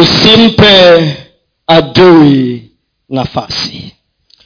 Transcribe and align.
usimpe 0.00 1.16
adui 1.66 2.70
nafasi. 3.08 3.94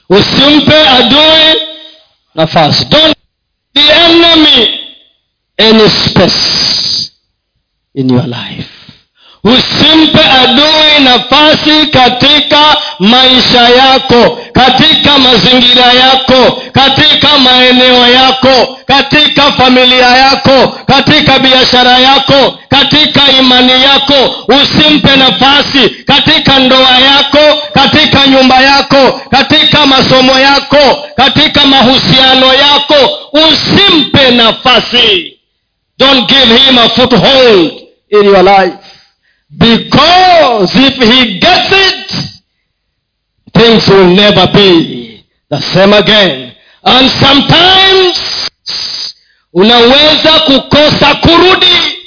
Usimpe 0.08 0.88
adui 0.88 1.60
nafasi. 2.34 2.84
Don't 2.84 3.16
the 3.74 3.92
enemy. 3.92 4.78
Any 5.58 5.88
space 5.88 7.12
in 7.94 8.08
your 8.08 8.26
life 8.26 8.71
usimpe 9.44 10.20
adui 10.42 11.04
nafasi 11.04 11.86
katika 11.86 12.76
maisha 12.98 13.68
yako 13.68 14.38
katika 14.52 15.18
mazingira 15.18 15.92
yako 15.92 16.62
katika 16.72 17.38
maeneo 17.38 18.06
yako 18.08 18.78
katika 18.86 19.42
familia 19.52 20.06
yako 20.06 20.78
katika 20.86 21.38
biashara 21.38 21.98
yako 21.98 22.58
katika 22.68 23.20
imani 23.40 23.72
yako. 23.72 24.44
Usimpe 24.62 25.16
nafasi 25.16 25.88
katika 25.90 26.58
ndoa 26.58 26.98
yako 26.98 27.62
katika 27.74 28.26
nyumba 28.26 28.60
yako 28.60 29.20
katika 29.30 29.86
masomo 29.86 30.38
yako 30.38 31.04
katika 31.16 31.66
mahusiano 31.66 32.46
yako. 32.54 33.18
Usimpe 33.32 34.30
nafasi. 34.30 35.38
Don't 35.98 36.28
give 36.28 36.56
him 36.58 36.78
a 36.78 36.88
foothold 36.88 37.72
in 38.10 38.24
your 38.24 38.42
life 38.42 38.76
because 39.58 40.70
if 40.76 40.96
he 40.96 41.38
gets 41.38 41.70
it 41.72 42.10
things 43.52 43.86
will 43.88 44.08
never 44.14 44.46
be 44.52 45.24
the 45.50 45.60
same 45.60 45.92
again. 45.92 46.52
And 46.84 47.10
sometimes 47.10 48.18
unaweza 49.52 50.32
kukosa 50.40 51.14
kurudi. 51.14 51.98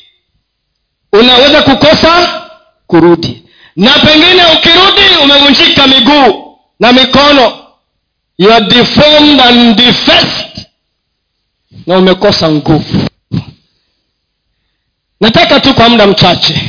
Unaweza 1.14 1.62
kukosa 1.62 2.42
kurudi. 2.88 3.44
Na 3.76 3.92
pengine 4.00 4.44
ukirudi 4.58 5.24
umevunjika 5.24 5.88
miguu 5.88 6.58
na 6.80 6.94
mikono. 6.94 7.62
You 8.38 8.54
are 8.54 8.66
deformed 8.66 9.40
and 9.42 9.76
defaced. 9.78 10.66
Na 11.88 11.98
umekosa 11.98 12.52
nguvu. 12.52 13.08
Nataka 15.22 15.60
tu 15.60 15.74
kwa 15.74 15.90
muda 15.90 16.08
mchache 16.08 16.62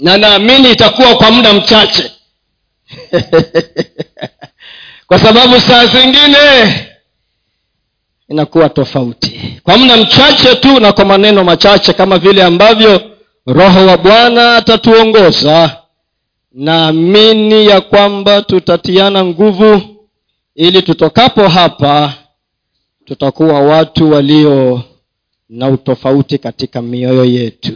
na 0.00 0.18
naamini 0.18 0.70
itakuwa 0.72 1.14
kwa 1.16 1.30
muda 1.30 1.52
mchache. 1.52 2.10
Kwa 5.06 5.18
sababu 5.18 5.60
saa 5.60 5.86
zingine 5.86 6.38
inakuwa 8.28 8.68
tofauti. 8.68 9.60
Kwa 9.62 9.78
muda 9.78 9.96
mchache 9.96 10.54
tu 10.54 10.80
na 10.80 10.92
kwa 10.92 11.04
maneno 11.04 11.44
machache 11.44 11.92
kama 11.92 12.18
vile 12.18 12.42
ambavyo 12.42 13.00
roho 13.46 13.86
wa 13.86 13.96
bwana 13.98 14.56
atatuongoza. 14.56 15.76
Naamini 16.52 17.66
ya 17.66 17.80
kwamba 17.80 18.42
tutatiana 18.42 19.24
nguvu 19.24 19.82
ili 20.54 20.82
tutokapo 20.82 21.48
hapa 21.48 22.14
tutakuwa 23.04 23.60
watu 23.60 24.10
walio 24.10 24.82
na 25.48 25.68
utofauti 25.68 26.38
katika 26.38 26.82
mioyo 26.82 27.24
yetu 27.24 27.72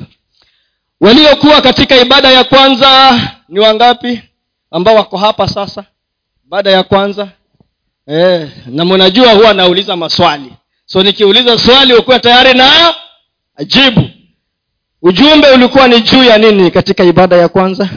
waliokuwa 1.04 1.60
katika 1.60 1.96
ibada 1.96 2.30
ya 2.30 2.44
kwanza 2.44 3.20
ni 3.48 3.58
wangapi 3.60 4.22
ambao 4.70 4.94
wako 4.94 5.16
hapa 5.16 5.48
sasa? 5.48 5.84
Ibada 6.46 6.70
ya 6.70 6.82
kwanza? 6.82 7.28
Eh, 8.06 8.48
na 8.66 8.84
mnajua 8.84 9.32
huwa 9.32 9.54
nauliza 9.54 9.96
maswali. 9.96 10.52
So 10.86 11.02
nikiuliza 11.02 11.58
swali 11.58 11.94
ukuwa 11.94 12.20
tayari 12.20 12.58
na 12.58 12.94
jibu. 13.66 14.10
Ujumbe 15.02 15.50
ulikuwa 15.50 15.88
ni 15.88 16.00
juu 16.00 16.24
ya 16.24 16.38
nini 16.38 16.70
katika 16.70 17.04
ibada 17.04 17.36
ya 17.36 17.48
kwanza? 17.48 17.88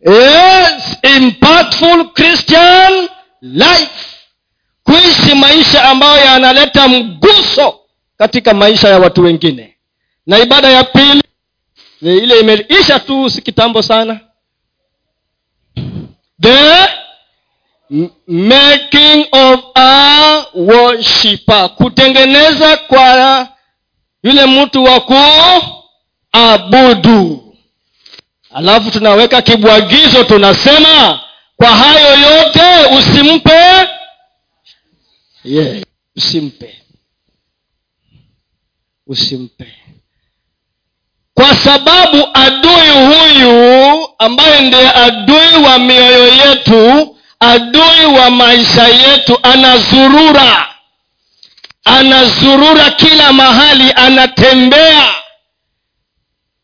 Yes, 0.00 0.96
impactful 1.16 2.12
christian 2.12 3.08
life. 3.42 4.16
Kuishi 4.82 5.34
maisha 5.34 5.84
ambayo 5.84 6.24
yanaleta 6.24 6.88
mguso 6.88 7.80
katika 8.16 8.54
maisha 8.54 8.88
ya 8.88 8.98
watu 8.98 9.22
wengine 9.22 9.75
na 10.26 10.38
ibada 10.38 10.68
ya 10.70 10.84
pili 10.84 11.22
ile 12.00 12.40
imeisha 12.40 13.00
tu 13.00 13.30
si 13.30 13.42
kitambo 13.42 13.82
sana. 13.82 14.20
The 16.40 16.88
making 18.26 19.26
of 19.32 19.60
a 19.74 20.44
worshiper 20.54 21.74
kutengeneza 21.74 22.76
kwa 22.76 23.48
yule 24.22 24.46
mtu 24.46 24.84
wa 24.84 25.00
kuabudu. 26.32 27.42
Alafu 28.50 28.90
tunaweka 28.90 29.42
kibwagizo 29.42 30.24
tunasema 30.24 31.20
kwa 31.56 31.68
hayo 31.68 32.18
yote 32.20 32.96
usimpe 32.98 33.88
yeah, 35.44 35.82
usimpe. 36.16 36.82
Usimpe 39.06 39.74
kwa 41.36 41.54
sababu 41.56 42.28
adui 42.34 42.90
huyu 43.06 44.08
ambaye 44.18 44.60
ndiye 44.60 44.90
adui 44.92 45.64
wa 45.66 45.78
mioyo 45.78 46.28
yetu 46.28 47.16
adui 47.40 48.06
wa 48.18 48.30
maisha 48.30 48.88
yetu 48.88 49.38
anazurura. 49.42 50.66
Anazurura 51.84 52.90
kila 52.90 53.32
mahali 53.32 53.92
anatembea. 53.96 55.14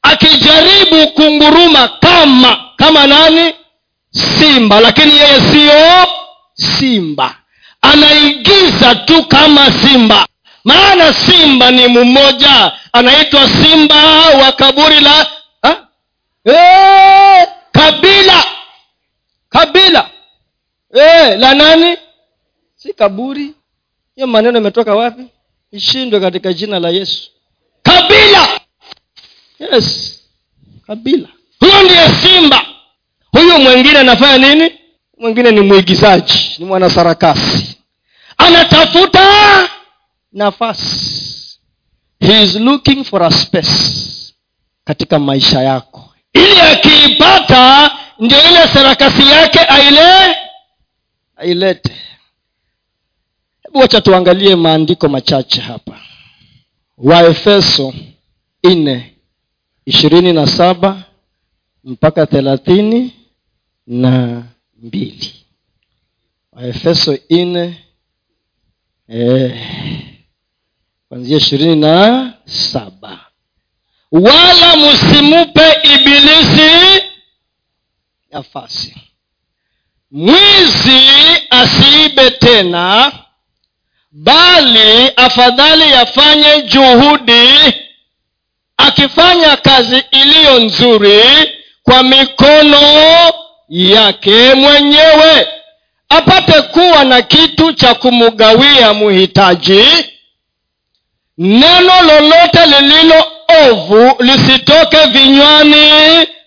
Akijaribu 0.02 1.08
kunguruma 1.08 1.88
kama 1.88 2.60
kama 2.76 3.06
nani? 3.06 3.54
Simba. 4.10 4.80
Lakini 4.80 5.16
yeye 5.16 5.40
siyo 5.52 6.06
simba. 6.54 7.34
Anaigiza 7.82 8.94
tu 8.94 9.24
kama 9.24 9.72
simba 9.72 10.26
maana 10.64 11.12
simba 11.12 11.70
ni 11.70 11.88
mmoja. 11.88 12.72
Anaitwa 12.92 13.48
simba 13.48 14.28
wa 14.28 14.52
kaburi 14.52 15.00
la 15.00 15.26
ha? 15.62 15.86
e, 16.44 17.46
kabila. 17.72 18.44
Kabila. 19.48 20.10
Eee, 20.94 21.36
la 21.36 21.54
nani? 21.54 21.96
Si 22.76 22.92
kaburi. 22.92 23.54
Hiyo 24.14 24.26
maneno 24.26 24.58
imetoka 24.58 24.94
wapi? 24.94 25.22
Ishindwe 25.72 26.20
katika 26.20 26.52
jina 26.52 26.78
la 26.80 26.88
yesu. 26.90 27.30
Kabila. 27.82 28.48
Yes. 29.58 30.18
Kabila. 30.86 31.28
Huyo 31.60 31.82
ndiye 31.82 32.08
simba. 32.08 32.66
Huyu 33.32 33.58
mwingine 33.58 33.98
anafanya 33.98 34.38
nini? 34.54 34.78
Mwingine 35.18 35.50
ni 35.50 35.60
mwigizaji 35.60 36.54
ni 36.58 36.64
mwanasarakasi. 36.64 37.76
Anatafuta 38.38 39.61
nafasi 40.32 41.58
he 42.20 42.44
is 42.44 42.54
looking 42.56 43.04
for 43.04 43.22
a 43.22 43.30
space 43.30 44.34
katika 44.84 45.18
maisha 45.18 45.60
yako. 45.62 46.14
Ili 46.32 46.60
akiipata 46.60 47.90
ndio 48.18 48.38
ile 48.50 48.68
sarakasi 48.68 49.26
yake 49.28 49.58
aile 49.58 50.36
ailete. 51.36 51.92
Hebu 53.62 53.78
wacha 53.78 54.00
tuangalie 54.00 54.56
maandiko 54.56 55.08
machache 55.08 55.60
hapa. 55.60 56.00
Waefeso 56.98 57.94
nne 58.64 59.16
ishirini 59.86 60.32
na 60.32 60.46
saba 60.46 61.02
mpaka 61.84 62.26
thelathini 62.26 63.12
na 63.86 64.42
mbili. 64.82 65.34
Waefeso 66.52 67.18
nne 67.30 67.84
eh, 69.08 69.60
kwanzia 71.12 71.36
ishirini 71.36 71.76
na 71.76 72.32
saba. 72.44 73.18
Wala 74.12 74.76
msimupe 74.76 75.62
ibilisi 75.94 77.02
nafasi. 78.30 78.94
Mwizi 80.10 81.00
asiibe 81.50 82.30
tena 82.30 83.12
bali 84.12 85.10
afadhali 85.16 85.90
yafanye 85.90 86.62
juhudi. 86.62 87.48
Akifanya 88.76 89.56
kazi 89.56 90.02
iliyo 90.10 90.60
nzuri 90.60 91.22
kwa 91.82 92.02
mikono 92.02 92.80
yake 93.68 94.54
mwenyewe 94.54 95.48
apate 96.08 96.62
kuwa 96.62 97.04
na 97.04 97.22
kitu 97.22 97.72
cha 97.72 97.94
kumgawia 97.94 98.94
mhitaji 98.94 99.84
neno 101.38 101.92
lolote 102.02 102.66
lililo 102.66 103.24
ovu 103.68 104.16
lisitoke 104.22 105.06
vinywani 105.06 105.90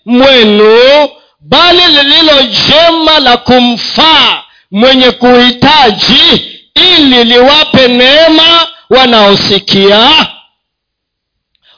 mwenu 0.06 1.10
bali 1.40 1.82
lililo 1.88 2.42
jema 2.44 3.20
la 3.20 3.38
kumfaa 3.38 4.44
mwenye 4.72 5.12
kuhitaji 5.12 6.52
ili 6.76 7.24
liwape 7.24 7.88
neema 7.88 8.68
wanaosikia. 8.90 10.28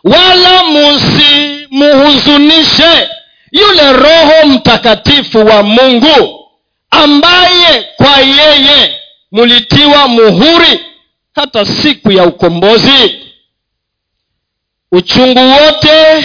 Wala 0.03 0.63
musimuhuzunishe 0.63 3.09
yule 3.51 3.93
roho 3.93 4.47
mtakatifu 4.47 5.37
wa 5.45 5.63
mungu 5.63 6.47
ambaye 6.91 7.87
kwa 7.97 8.17
yeye 8.17 8.99
mulitiwa 9.31 10.07
muhuri 10.07 10.79
hata 11.37 11.65
siku 11.65 12.11
ya 12.11 12.23
ukombozi. 12.25 13.19
Uchungu 14.91 15.39
wote 15.39 16.23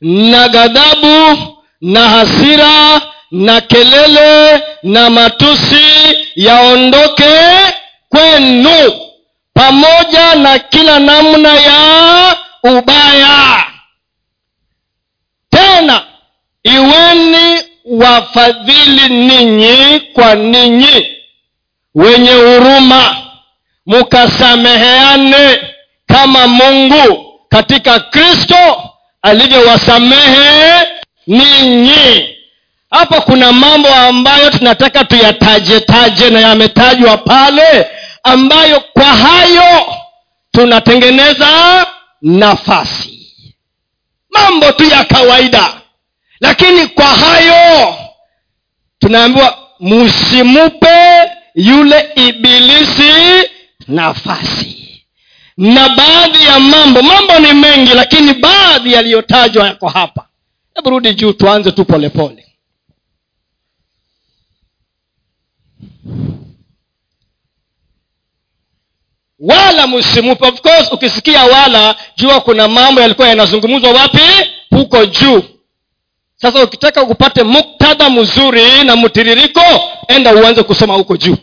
na 0.00 0.48
ghadhabu 0.48 1.38
na 1.80 2.08
hasira 2.08 3.00
na 3.30 3.60
kelele 3.60 4.62
na 4.82 5.10
matusi 5.10 5.84
yaondoke 6.36 7.30
kwenu 8.08 8.92
pamoja 9.54 10.34
na 10.34 10.58
kila 10.58 10.98
namna 10.98 11.54
ya 11.54 12.36
ubaya. 12.62 13.64
Tena 15.50 16.02
iweni 16.62 17.62
wafadhili 17.84 19.08
ninyi 19.08 20.00
kwa 20.00 20.34
ninyi 20.34 21.06
wenye 21.94 22.30
huruma 22.32 23.21
mukasameheane 23.92 25.60
kama 26.06 26.46
mungu 26.46 27.32
katika 27.48 28.00
kristo 28.00 28.90
alivyowasamehe 29.22 30.86
ninyi. 31.26 32.28
Hapa 32.90 33.20
kuna 33.20 33.52
mambo 33.52 33.88
ambayo 33.94 34.50
tunataka 34.50 35.04
tuyatajetaje 35.04 36.30
na 36.30 36.40
yametajwa 36.40 37.16
pale 37.16 37.86
ambayo 38.22 38.80
kwa 38.80 39.04
hayo 39.04 39.94
tunatengeneza 40.52 41.86
nafasi. 42.22 43.18
Mambo 44.30 44.72
tu 44.72 44.84
ya 44.84 45.04
kawaida 45.04 45.68
lakini 46.40 46.86
kwa 46.86 47.06
hayo 47.06 47.94
tunaambiwa 48.98 49.58
musimupe 49.80 51.30
yule 51.54 52.08
ibilisi 52.16 53.12
nafasi. 53.88 54.78
Na 55.56 55.88
baadhi 55.88 56.44
ya 56.44 56.60
mambo 56.60 57.02
mambo 57.02 57.38
ni 57.38 57.52
mengi 57.52 57.94
lakini 57.94 58.34
baadhi 58.34 58.92
yaliyotajwa 58.92 59.66
yako 59.66 59.88
hapa. 59.88 60.28
Hebu 60.74 60.90
rudi 60.90 61.14
juu 61.14 61.32
tuanze 61.32 61.72
tu 61.72 61.84
polepole. 61.84 62.44
Wala 69.38 69.86
msimupe 69.86 70.46
of 70.48 70.60
course 70.60 70.92
ukisikia 70.92 71.44
wala 71.44 71.96
jua 72.16 72.40
kuna 72.40 72.68
mambo 72.68 73.00
yalikuwa 73.00 73.28
yanazungumzwa 73.28 73.90
wapi? 73.92 74.20
Huko 74.70 75.06
juu. 75.06 75.42
Sasa 76.36 76.62
ukitaka 76.64 77.06
kupate 77.06 77.42
muktadha 77.42 78.10
mzuri 78.10 78.84
na 78.84 78.96
mtiririko 78.96 79.60
enda 80.08 80.34
uanze 80.34 80.62
kusoma 80.62 80.94
huko 80.94 81.16
juu. 81.16 81.36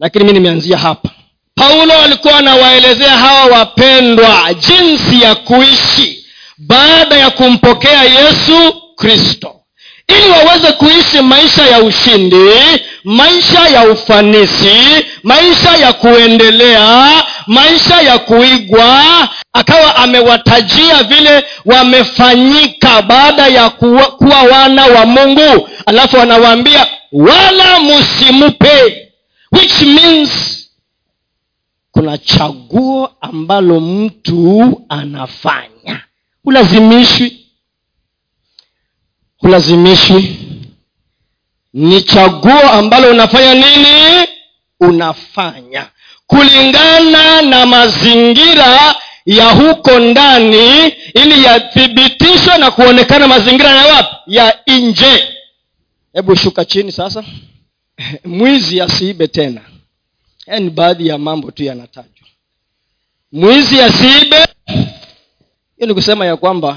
Lakini 0.00 0.24
mi 0.24 0.32
nimeanzia 0.32 0.78
hapa 0.78 1.10
paulo 1.54 2.02
alikuwa 2.02 2.36
anawaelezea 2.38 3.10
hawa 3.18 3.44
wapendwa 3.58 4.54
jinsi 4.54 5.22
ya 5.22 5.34
kuishi 5.34 6.26
baada 6.58 7.16
ya 7.16 7.30
kumpokea 7.30 8.02
yesu 8.04 8.74
kristo. 8.96 9.54
Ili 10.08 10.28
waweze 10.30 10.72
kuishi 10.72 11.20
maisha 11.22 11.66
ya 11.66 11.82
ushindi 11.82 12.36
maisha 13.04 13.68
ya 13.68 13.84
ufanisi 13.90 15.06
maisha 15.22 15.76
ya 15.76 15.92
kuendelea 15.92 17.22
maisha 17.46 18.00
ya 18.02 18.18
kuigwa 18.18 19.02
akawa 19.52 19.96
amewatajia 19.96 21.02
vile 21.02 21.44
wamefanyika 21.64 23.02
baada 23.02 23.46
ya 23.46 23.70
kuwa, 23.70 24.04
kuwa 24.06 24.42
wana 24.42 24.86
wa 24.86 25.06
mungu. 25.06 25.68
Alafu 25.86 26.16
anawaambia 26.20 26.86
wala 27.12 27.80
musimupe 27.80 29.08
which 29.52 29.80
means 29.82 30.30
kuna 31.92 32.18
chaguo 32.18 33.10
ambalo 33.20 33.80
mtu 33.80 34.82
anafanya. 34.88 36.04
Hulazimishwi 36.44 37.38
hulazimishwi 39.38 40.36
ni 41.72 42.02
chaguo 42.02 42.60
ambalo 42.72 43.10
unafanya 43.10 43.54
nini? 43.54 44.28
Unafanya. 44.80 45.86
Kulingana 46.26 47.42
na 47.42 47.66
mazingira 47.66 48.94
ya 49.26 49.50
huko 49.50 49.98
ndani 49.98 50.86
ili 51.14 51.44
yathibitishwe 51.44 52.58
na 52.58 52.70
kuonekana 52.70 53.28
mazingira 53.28 53.70
ya 53.70 53.94
wapi? 53.94 54.16
Ya 54.26 54.58
nje. 54.66 55.28
Hebu 56.12 56.36
shuka 56.36 56.64
chini 56.64 56.92
sasa. 56.92 57.24
Mwizi 58.24 58.80
asiibe 58.80 59.26
tena 59.28 59.60
haya 60.46 60.60
ni 60.60 60.70
baadhi 60.70 61.06
ya 61.08 61.18
mambo 61.18 61.50
tu 61.50 61.62
yanatajwa. 61.64 62.26
Mwizi 63.32 63.80
asiibe. 63.82 64.46
Hiyo 65.76 65.86
ni 65.88 65.94
kusema 65.94 66.26
ya 66.26 66.36
kwamba 66.36 66.76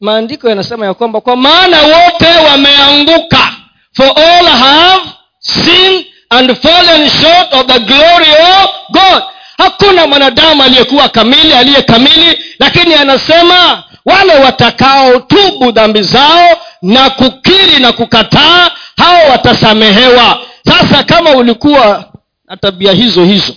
maandiko 0.00 0.48
yanasema 0.48 0.86
ya 0.86 0.94
kwamba 0.94 1.20
kwa 1.20 1.36
maana 1.36 1.82
wote 1.82 2.26
wameanguka. 2.50 3.52
For 3.92 4.06
all 4.16 4.46
have 4.46 5.02
sinned 5.40 6.06
and 6.30 6.54
fallen 6.56 7.10
short 7.10 7.52
of 7.54 7.66
the 7.66 7.78
glory 7.80 8.30
of 8.62 8.70
god. 8.90 9.22
Hakuna 9.58 10.06
mwanadamu 10.06 10.62
aliyekuwa 10.62 11.08
kamili 11.08 11.52
aliye 11.52 11.82
kamili 11.82 12.38
lakini 12.58 12.94
anasema 12.94 13.84
wale 14.04 14.34
watakaotubu 14.34 15.72
dhambi 15.72 16.02
zao 16.02 16.56
na 16.82 17.10
kukiri 17.10 17.78
na 17.80 17.92
kukataa 17.92 18.70
hao 18.96 19.30
watasamehewa. 19.30 20.38
Sasa 20.68 21.04
kama 21.04 21.30
ulikuwa 21.30 22.04
na 22.48 22.56
tabia 22.56 22.92
hizo 22.92 23.24
hizo. 23.24 23.54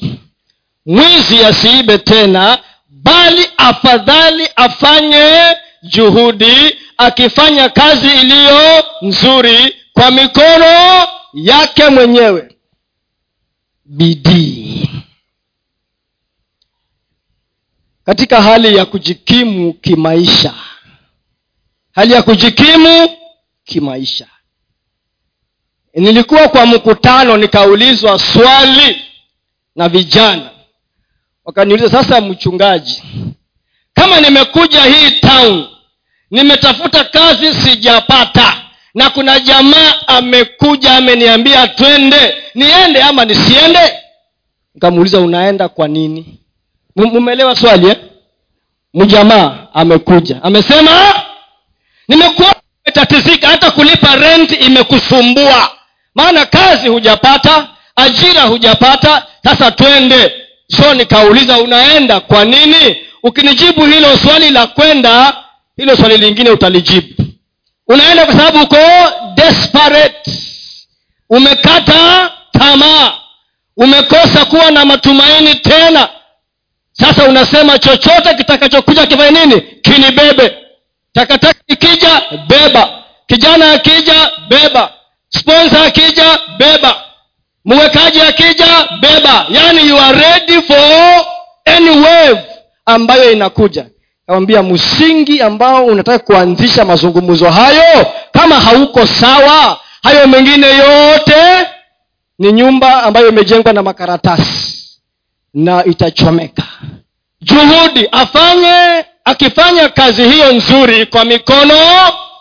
Mwizi 0.85 1.45
asiibe 1.45 1.97
tena 1.97 2.63
bali 2.89 3.47
afadhali 3.57 4.47
afanye 4.55 5.55
juhudi 5.83 6.77
akifanya 6.97 7.69
kazi 7.69 8.07
iliyo 8.21 8.85
nzuri 9.01 9.75
kwa 9.93 10.11
mikono 10.11 11.07
yake 11.33 11.89
mwenyewe. 11.89 12.55
Bidii. 13.85 14.89
Katika 18.03 18.41
hali 18.41 18.75
ya 18.77 18.85
kujikimu 18.85 19.73
kimaisha. 19.73 20.53
Hali 21.91 22.13
ya 22.13 22.23
kujikimu 22.23 23.09
kimaisha 23.63 24.27
nilikuwa 25.93 26.47
kwa 26.47 26.65
mkutano 26.65 27.37
nikaulizwa 27.37 28.19
swali 28.19 29.01
na 29.75 29.89
vijana. 29.89 30.49
Wakaniuliza 31.45 31.89
sasa 31.89 32.21
mchungaji 32.21 33.03
kama 33.93 34.21
nimekuja 34.21 34.81
hii 34.83 35.11
town 35.11 35.67
nimetafuta 36.31 37.03
kazi 37.03 37.53
sijapata 37.53 38.61
na 38.93 39.09
kuna 39.09 39.39
jamaa 39.39 39.93
amekuja 40.07 40.95
ameniambia 40.95 41.67
twende 41.67 42.35
niende 42.55 43.01
ama 43.03 43.25
nisiende? 43.25 43.93
Nikamuuliza 44.75 45.19
unaenda 45.19 45.69
kwa 45.69 45.87
nini? 45.87 46.39
Mumeelewa 46.95 47.55
swali 47.55 47.87
eh? 47.89 47.97
mjamaa 48.93 49.67
amekuja. 49.73 50.43
Amesema 50.43 51.21
nimekuwa 52.07 52.55
umetatizika 52.85 53.47
hata 53.47 53.71
kulipa 53.71 54.15
rent 54.15 54.51
imekusumbua 54.61 55.71
maana 56.15 56.45
kazi 56.45 56.87
hujapata 56.87 57.67
ajira 57.95 58.41
hujapata. 58.41 59.25
Sasa 59.43 59.71
twende. 59.71 60.33
So 60.77 60.93
nikauliza 60.93 61.57
unaenda 61.57 62.19
kwa 62.19 62.45
nini? 62.45 62.97
Ukinijibu 63.23 63.85
hilo 63.85 64.17
swali 64.17 64.49
la 64.49 64.67
kwenda 64.67 65.37
hilo 65.77 65.95
swali 65.97 66.17
lingine 66.17 66.49
utalijibu. 66.49 67.23
Unaenda 67.87 68.25
kwa 68.25 68.35
sababu 68.35 68.61
uko 68.63 68.77
desperate. 69.35 70.31
Umekata 71.29 72.31
tamaa. 72.51 73.13
Umekosa 73.77 74.45
kuwa 74.45 74.71
na 74.71 74.85
matumaini 74.85 75.55
tena. 75.55 76.09
Sasa 76.91 77.23
unasema 77.23 77.79
chochote 77.79 78.33
kitakachokuja 78.37 79.05
kifanye 79.07 79.45
nini? 79.45 79.61
Kinibebe. 79.61 80.57
Takataka 81.13 81.59
ikija 81.67 82.21
beba. 82.47 83.03
Kijana 83.27 83.71
akija 83.71 84.31
beba 84.49 84.93
sponsor 85.29 85.79
akija 85.87 86.39
beba. 86.57 86.95
Mwekaji 87.65 88.21
akija 88.21 88.87
beba. 89.01 89.45
Yaani 89.49 89.87
you 89.89 89.97
are 89.99 90.19
ready 90.19 90.61
for 90.61 91.25
any 91.65 91.89
wave 91.89 92.39
ambayo 92.85 93.31
inakuja. 93.31 93.85
Kawambia 94.27 94.63
msingi 94.63 95.41
ambao 95.41 95.85
unataka 95.85 96.19
kuanzisha 96.19 96.85
mazungumzo 96.85 97.49
hayo 97.49 98.05
kama 98.31 98.55
hauko 98.59 99.05
sawa 99.05 99.79
hayo 100.03 100.27
mengine 100.27 100.67
yote 100.67 101.67
ni 102.39 102.51
nyumba 102.51 103.03
ambayo 103.03 103.29
imejengwa 103.29 103.73
na 103.73 103.83
makaratasi 103.83 104.85
na 105.53 105.85
itachomeka. 105.85 106.63
Juhudi 107.41 108.07
afanye 108.11 109.05
akifanya 109.25 109.89
kazi 109.89 110.23
hiyo 110.29 110.53
nzuri 110.53 111.05
kwa 111.05 111.25
mikono 111.25 111.75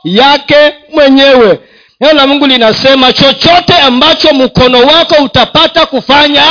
yake 0.04 0.74
mwenyewe 0.94 1.60
neno 2.00 2.12
la 2.14 2.26
mungu 2.26 2.46
linasema 2.46 3.12
chochote 3.12 3.74
ambacho 3.74 4.34
mkono 4.34 4.78
wako 4.80 5.14
utapata 5.22 5.86
kufanya 5.86 6.42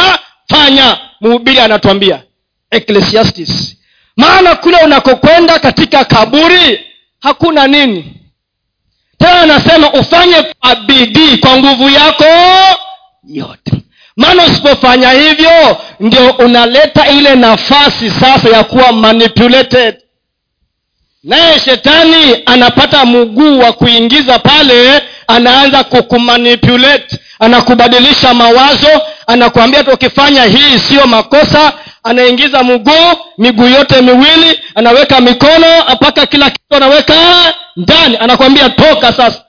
fanya 0.50 0.98
mhubiri 1.22 1.60
anatuambia. 1.60 2.24
Ecclesiastis 2.72 3.77
maana 4.18 4.56
kule 4.56 4.77
unakokwenda 4.77 5.60
katika 5.60 6.06
kaburi 6.06 6.86
hakuna 7.22 7.68
nini. 7.68 8.13
Tena 9.18 9.42
anasema 9.42 9.94
ufanye 9.94 10.36
kwa 10.60 10.75
bidii 10.75 11.38
kwa 11.38 11.58
nguvu 11.58 11.89
yako 11.89 12.25
yote. 13.27 13.72
Maana 14.18 14.44
usipofanya 14.46 15.12
hivyo 15.12 15.77
ndio 16.00 16.30
unaleta 16.32 17.08
ile 17.08 17.36
nafasi 17.36 18.10
sasa 18.12 18.50
ya 18.50 18.63
kuwa 18.63 18.92
manipulated. 18.92 19.96
Naye 21.24 21.60
shetani 21.60 22.44
anapata 22.46 23.06
mguu 23.06 23.60
wa 23.60 23.74
kuingiza 23.74 24.39
pale 24.39 25.01
anaanza 25.28 25.84
kukumanipulate 25.84 27.20
anakubadilisha 27.40 28.34
mawazo 28.34 29.02
anakuambia 29.28 29.84
tu 29.84 29.92
ukifanya 29.92 30.44
hii 30.44 30.80
siyo 30.80 31.08
makosa 31.08 31.74
anaingiza 32.04 32.64
mguu 32.64 33.18
miguu 33.38 33.68
yote 33.68 34.02
miwili 34.02 34.60
anaweka 34.76 35.22
mikono 35.22 35.68
mpaka 35.96 36.26
kila 36.26 36.50
kitu 36.50 36.76
anaweka 36.76 37.14
ndani. 37.76 38.18
Anakwambia 38.18 38.70
toka 38.70 39.14
sasa 39.14 39.44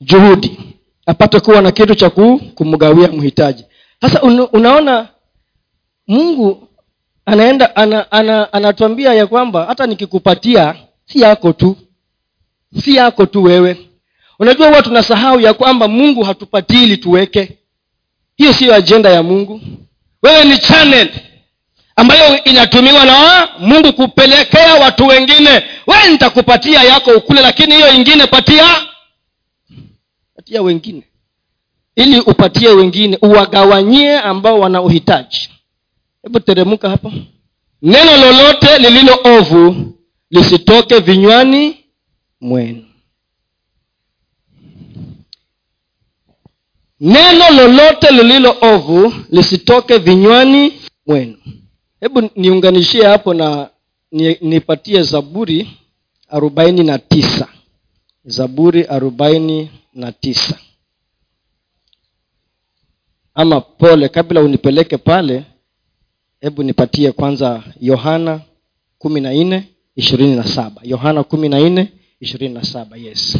juhudi 0.00 0.58
apate 1.06 1.40
kuwa 1.40 1.62
na 1.62 1.72
kitu 1.72 1.94
cha 1.94 2.10
kumgawia 2.54 3.08
mhitaji. 3.08 3.64
Sasa 4.00 4.22
una, 4.22 4.48
unaona 4.48 5.08
mungu 6.08 6.68
anaenda 7.26 7.76
ana, 7.76 8.12
ana, 8.12 8.52
anatuambia 8.52 9.14
ya 9.14 9.26
kwamba 9.26 9.64
hata 9.66 9.86
nikikupatia 9.86 10.74
si 11.04 11.20
yako 11.20 11.52
tu 11.52 11.76
si 12.84 12.96
yako 12.96 13.26
tu 13.26 13.42
wewe 13.42 13.76
unajua 14.42 14.68
huwa 14.68 14.82
tunasahau 14.82 15.40
ya 15.40 15.54
kwamba 15.54 15.88
mungu 15.88 16.22
hatupatii 16.22 16.82
ili 16.82 16.96
tuweke. 16.96 17.58
Hiyo 18.36 18.52
siyo 18.52 18.74
ajenda 18.74 19.10
ya 19.10 19.22
mungu. 19.22 19.60
Wewe 20.22 20.44
ni 20.44 20.58
channel 20.58 21.10
ambayo 21.96 22.44
inatumiwa 22.44 23.04
na 23.04 23.48
mungu 23.58 23.92
kupelekea 23.92 24.74
watu 24.74 25.06
wengine. 25.06 25.50
We 25.86 25.96
nitakupatia 26.12 26.82
yako 26.82 27.10
ukule 27.10 27.40
lakini 27.40 27.74
hiyo 27.74 27.92
ingine 27.92 28.26
patia 28.26 28.64
patia 30.36 30.62
wengine. 30.62 31.02
Ili 31.96 32.20
upatie 32.20 32.68
wengine 32.68 33.18
uwagawanyie 33.22 34.18
ambao 34.20 34.60
wana 34.60 34.82
uhitaji. 34.82 35.50
Hebu 36.22 36.40
teremka 36.40 36.90
hapo 36.90 37.12
neno 37.82 38.16
lolote 38.16 38.78
lililo 38.78 39.18
ovu 39.24 39.94
lisitoke 40.30 40.98
vinywani 40.98 41.76
mwenu 42.40 42.84
neno 47.02 47.50
lolote 47.56 48.10
lililo 48.10 48.56
ovu 48.60 49.14
lisitoke 49.30 49.98
vinywani 49.98 50.72
mwenu. 51.06 51.36
Hebu 52.00 52.30
niunganishie 52.36 53.04
hapo 53.04 53.34
na 53.34 53.70
nipatie 54.40 55.02
zaburi 55.02 55.70
arobaini 56.28 56.84
na 56.84 56.98
tisa. 56.98 57.48
Zaburi 58.24 58.84
arobaini 58.84 59.70
na 59.94 60.12
tisa. 60.12 60.58
Ama 63.34 63.60
pole 63.60 64.08
kabla 64.08 64.40
unipeleke 64.40 64.96
pale 64.98 65.44
hebu 66.40 66.62
nipatie 66.62 67.12
kwanza 67.12 67.62
yohana 67.80 68.40
kumi 68.98 69.20
na 69.20 69.32
nne 69.34 69.68
ishirini 69.96 70.36
na 70.36 70.44
saba. 70.44 70.80
Yohana 70.84 71.22
kumi 71.24 71.48
na 71.48 71.60
nne 71.60 71.92
ishirini 72.20 72.54
na 72.54 72.64
saba. 72.64 72.96
Yes. 72.96 73.38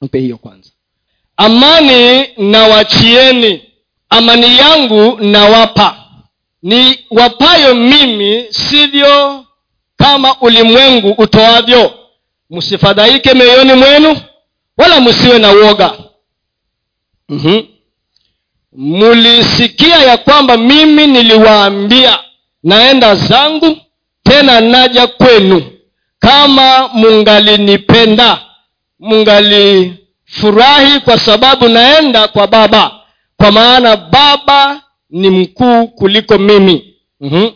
Mpe 0.00 0.18
hiyo 0.20 0.38
kwanza 0.38 0.70
amani 1.36 2.26
nawachieni. 2.36 3.62
Amani 4.10 4.58
yangu 4.58 5.18
nawapa. 5.20 5.96
Ni 6.62 6.98
wapayo 7.10 7.74
mimi 7.74 8.44
sivyo 8.50 9.44
kama 9.96 10.36
ulimwengu 10.40 11.10
utoavyo. 11.18 11.94
Msifadhaike 12.50 13.34
mioyoni 13.34 13.72
mwenu 13.74 14.16
wala 14.78 15.00
msiwe 15.00 15.38
na 15.38 15.52
uoga. 15.52 15.92
Mm-hmm. 17.28 17.66
mulisikia 18.76 19.96
ya 19.98 20.16
kwamba 20.16 20.56
mimi 20.56 21.06
niliwaambia 21.06 22.18
naenda 22.62 23.14
zangu 23.14 23.76
tena 24.22 24.60
naja 24.60 25.06
kwenu. 25.06 25.62
Kama 26.18 26.88
mungalinipenda 26.88 28.40
mungalifurahi 30.42 31.00
kwa 31.00 31.18
sababu 31.18 31.68
naenda 31.68 32.28
kwa 32.28 32.46
baba. 32.46 33.00
Kwa 33.36 33.52
maana 33.52 33.96
baba 33.96 34.82
ni 35.10 35.30
mkuu 35.30 35.86
kuliko 35.88 36.38
mimi. 36.38 36.94
Mm-hmm. 37.20 37.52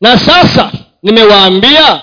na 0.00 0.18
sasa 0.18 0.72
nimewaambia 1.02 2.02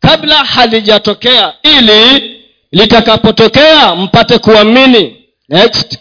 kabla 0.00 0.36
halijatokea 0.44 1.54
ili 1.62 2.36
litakapotokea 2.72 3.94
mpate 3.94 4.38
kuamini. 4.38 5.16
Next. 5.48 5.98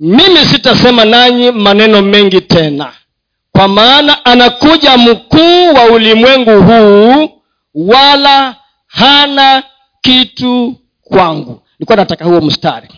Mimi 0.00 0.38
sitasema 0.38 1.04
nanyi 1.04 1.50
maneno 1.50 2.02
mengi 2.02 2.40
tena. 2.40 2.92
Kwa 3.52 3.68
maana 3.68 4.24
anakuja 4.24 4.96
mkuu 4.96 5.74
wa 5.74 5.84
ulimwengu 5.84 6.62
huu 6.62 7.30
wala 7.74 8.56
hana 8.86 9.62
kitu 10.02 10.74
kwangu 11.04 11.62
nilikuwa 11.78 11.96
nataka 11.96 12.24
huo 12.24 12.40
mstari. 12.40 12.88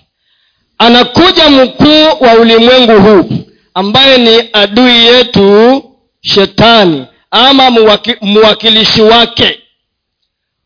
Anakuja 0.79 1.51
mkuu 1.51 2.05
wa 2.25 2.35
ulimwengu 2.35 3.01
huu 3.01 3.31
ambaye 3.75 4.19
ni 4.19 4.49
adui 4.53 5.07
yetu 5.07 5.85
shetani 6.21 7.07
ama 7.31 7.71
mwakilishi 8.21 9.03
wake. 9.03 9.61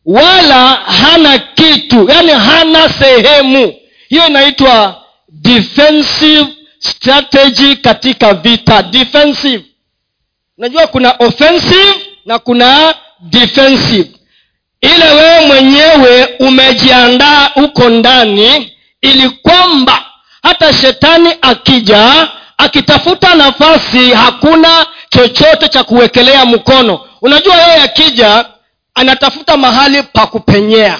Wala 0.05 0.69
hana 0.75 1.39
kitu 1.39 2.09
yani 2.11 2.31
hana 2.31 2.89
sehemu. 2.89 3.75
Hiyo 4.09 4.27
inaitwa 4.27 5.05
defensive 5.29 6.47
strategy 6.79 7.77
katika 7.77 8.35
vita. 8.35 8.83
Defensive. 8.83 9.65
Unajua 10.59 10.87
kuna 10.87 11.11
offensive 11.19 11.95
na 12.27 12.39
kuna 12.39 12.95
defensive 13.21 14.11
ile 14.85 15.11
wewe 15.13 15.47
mwenyewe 15.47 16.25
umejiandaa 16.39 17.51
huko 17.55 17.89
ndani 17.89 18.73
ili 19.03 19.31
kwamba 19.31 20.05
hata 20.43 20.73
shetani 20.73 21.35
akija 21.43 22.29
akitafuta 22.59 23.35
nafasi 23.35 24.11
hakuna 24.11 24.87
chochote 25.11 25.69
cha 25.69 25.85
kuwekelea 25.85 26.45
mkono. 26.45 27.01
Unajua 27.23 27.55
yeye 27.57 27.83
akija 27.83 28.45
anatafuta 28.95 29.57
mahali 29.57 30.03
pa 30.03 30.27
kupenyea. 30.27 30.99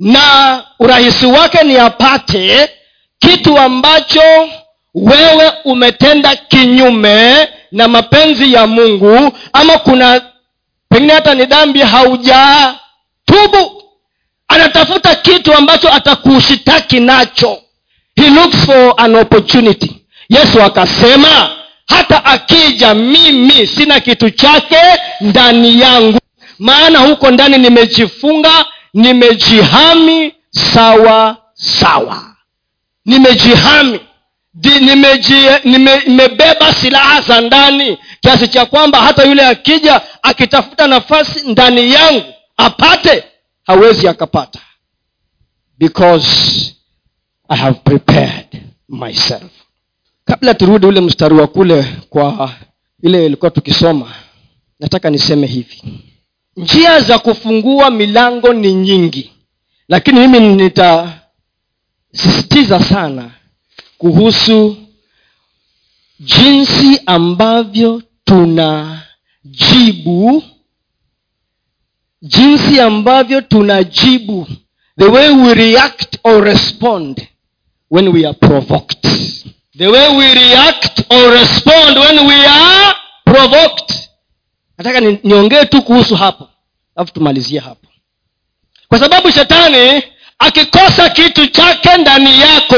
Na 0.00 0.62
urahisi 0.80 1.26
wake 1.26 1.62
ni 1.64 1.78
apate 1.78 2.70
kitu 3.18 3.58
ambacho 3.58 4.48
wewe 4.94 5.52
umetenda 5.64 6.36
kinyume 6.36 7.48
na 7.72 7.88
mapenzi 7.88 8.52
ya 8.52 8.66
mungu 8.66 9.32
ama 9.52 9.78
kuna 9.78 10.20
pengine 10.88 11.12
hata 11.12 11.34
ni 11.34 11.44
dhambi 11.46 11.80
haujatubu 13.36 13.82
anatafuta 14.48 15.14
kitu 15.14 15.54
ambacho 15.54 15.92
atakushitaki 15.92 17.00
nacho. 17.00 17.62
He 18.16 18.30
looks 18.30 18.56
for 18.66 18.94
an 18.96 19.14
opportunity. 19.14 19.96
Yesu 20.28 20.62
akasema 20.62 21.50
hata 21.88 22.24
akija 22.24 22.94
mimi 22.94 23.66
sina 23.66 24.00
kitu 24.00 24.30
chake 24.30 24.80
ndani 25.20 25.80
yangu. 25.80 26.18
Maana 26.58 26.98
huko 26.98 27.30
ndani 27.30 27.58
nimejifunga 27.58 28.64
nimejihami 28.94 30.34
sawa 30.50 31.36
sawa. 31.54 32.22
Nimejihami. 33.04 34.00
Nime, 34.84 36.02
nime 36.06 36.28
silaha 36.80 37.20
za 37.20 37.40
ndani. 37.40 37.98
Kiasi 38.20 38.48
cha 38.48 38.66
kwamba 38.66 38.98
hata 39.00 39.24
yule 39.24 39.46
akija 39.46 40.00
akitafuta 40.22 40.86
nafasi 40.86 41.48
ndani 41.48 41.92
yangu 41.92 42.34
apate 42.56 43.24
hawezi 43.64 44.08
akapata. 44.08 44.60
Because 45.78 46.74
i 47.48 47.56
have 47.56 47.78
prepared 47.84 48.62
myself. 48.88 49.50
Kabla 50.24 50.54
turudi 50.54 50.86
ule 50.86 51.00
mstari 51.00 51.34
wa 51.34 51.46
kule 51.46 51.96
kwa 52.10 52.52
ile 53.02 53.26
ilikuwa 53.26 53.50
tukisoma 53.50 54.14
nataka 54.80 55.10
niseme 55.10 55.46
hivi. 55.46 55.82
Njia 56.56 57.00
za 57.00 57.18
kufungua 57.18 57.90
milango 57.90 58.52
ni 58.52 58.74
nyingi 58.74 59.32
lakini 59.88 60.26
mimi 60.26 60.54
nitasisitiza 60.54 62.80
sana 62.80 63.30
kuhusu 63.98 64.76
jinsi 66.20 67.00
ambavyo 67.06 68.02
tunajibu 68.24 69.02
jinsi 72.22 72.80
ambavyo 72.80 73.40
tunajibu 73.40 74.46
the 74.98 75.04
way 75.04 75.28
we 75.30 75.54
react 75.54 76.18
or 76.24 76.44
respond 76.44 77.26
when 77.90 78.08
we 78.08 78.26
are 78.26 78.32
provoked. 78.34 79.06
The 79.78 79.86
way 79.88 80.16
we 80.16 80.34
react 80.34 81.00
or 81.12 81.32
respond 81.32 81.98
when 81.98 82.26
we 82.26 82.46
are 82.46 82.94
provoked. 83.24 83.94
Nataka 84.78 85.00
ni- 85.00 85.18
niongee 85.24 85.64
tu 85.64 85.82
kuhusu 85.82 86.16
hapo 86.16 86.48
alafu 86.96 87.12
tumalizie 87.12 87.60
hapo. 87.60 87.86
Kwa 88.88 88.98
sababu 88.98 89.30
shetani 89.30 90.02
akikosa 90.38 91.08
kitu 91.10 91.46
chake 91.46 91.96
ndani 91.98 92.40
yako 92.40 92.76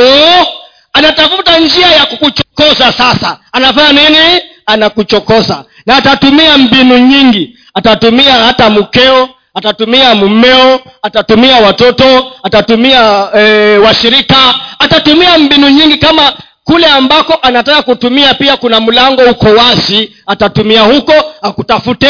anatafuta 0.92 1.58
njia 1.58 1.86
ya 1.86 2.06
kukuchokoza 2.06 2.92
sasa. 2.92 3.40
Anafanya 3.52 4.08
nini? 4.10 4.40
Anakuchokoza. 4.66 5.64
Na 5.86 5.96
atatumia 5.96 6.58
mbinu 6.58 6.98
nyingi 6.98 7.57
atatumia 7.78 8.32
hata 8.32 8.70
mkeo 8.70 9.28
atatumia 9.54 10.14
mumeo 10.14 10.80
atatumia 11.02 11.56
watoto 11.56 12.32
atatumia 12.42 13.28
e, 13.36 13.78
washirika 13.78 14.54
atatumia 14.78 15.38
mbinu 15.38 15.68
nyingi 15.70 15.96
kama 15.98 16.32
kule 16.64 16.86
ambako 16.86 17.38
anataka 17.42 17.82
kutumia 17.82 18.34
pia 18.34 18.56
kuna 18.56 18.80
mlango 18.80 19.22
uko 19.22 19.46
wazi 19.46 20.16
atatumia 20.26 20.80
huko 20.82 21.12
akutafute 21.42 22.08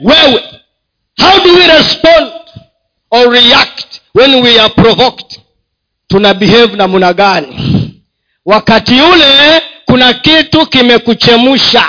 wewe. 0.00 0.44
How 1.20 1.40
do 1.44 1.54
we 1.54 1.66
respond 1.66 2.32
or 3.10 3.30
react 3.32 4.00
when 4.14 4.34
we 4.42 4.60
are 4.60 4.68
provoked? 4.74 5.40
Tuna 6.08 6.34
behave 6.34 6.76
namna 6.76 7.12
gani? 7.12 7.56
Wakati 8.46 9.00
ule 9.00 9.62
kuna 9.86 10.12
kitu 10.12 10.66
kimekuchemusha 10.66 11.84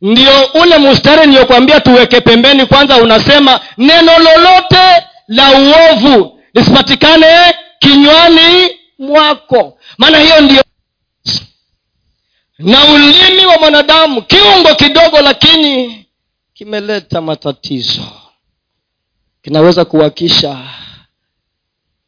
ndio 0.00 0.44
ule 0.62 0.78
mustari 0.78 1.26
niliyokwambia 1.26 1.80
tuweke 1.80 2.20
pembeni 2.20 2.66
kwanza 2.66 2.96
unasema 2.96 3.60
neno 3.78 4.12
lolote 4.18 5.04
la 5.28 5.50
uovu 5.50 6.40
lisipatikane 6.54 7.54
kinywani 7.78 8.70
mwako. 8.98 9.78
Maana 9.98 10.18
hiyo 10.18 10.40
ndio 10.40 10.62
na 12.58 12.84
ulimi 12.84 13.46
wa 13.46 13.58
mwanadamu 13.58 14.22
kiungo 14.22 14.74
kidogo 14.74 15.20
lakini 15.20 16.06
kimeleta 16.54 17.20
matatizo. 17.20 18.02
Kinaweza 19.42 19.84
kuwakisha 19.84 20.58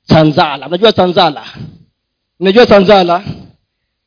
tanzala. 0.07 0.66
Unajua 0.66 0.92
tanzala? 0.92 1.45
Unajua 2.40 2.66
tanzala 2.66 3.23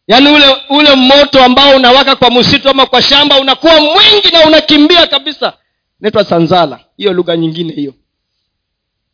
yaani 0.08 0.30
ule 0.30 0.46
ule 0.70 0.96
moto 0.96 1.44
ambao 1.44 1.76
unawaka 1.76 2.16
kwa 2.16 2.32
msitu 2.32 2.70
ama 2.70 2.86
kwa 2.86 3.02
shamba 3.02 3.40
unakuwa 3.40 3.82
mwingi 3.82 4.30
na 4.34 4.46
unakimbia 4.48 5.08
kabisa. 5.08 5.54
Naitwa 6.00 6.24
sanzala. 6.26 6.80
Hiyo 6.98 7.14
lugha 7.14 7.38
nyingine 7.38 7.74
hiyo. 7.74 7.94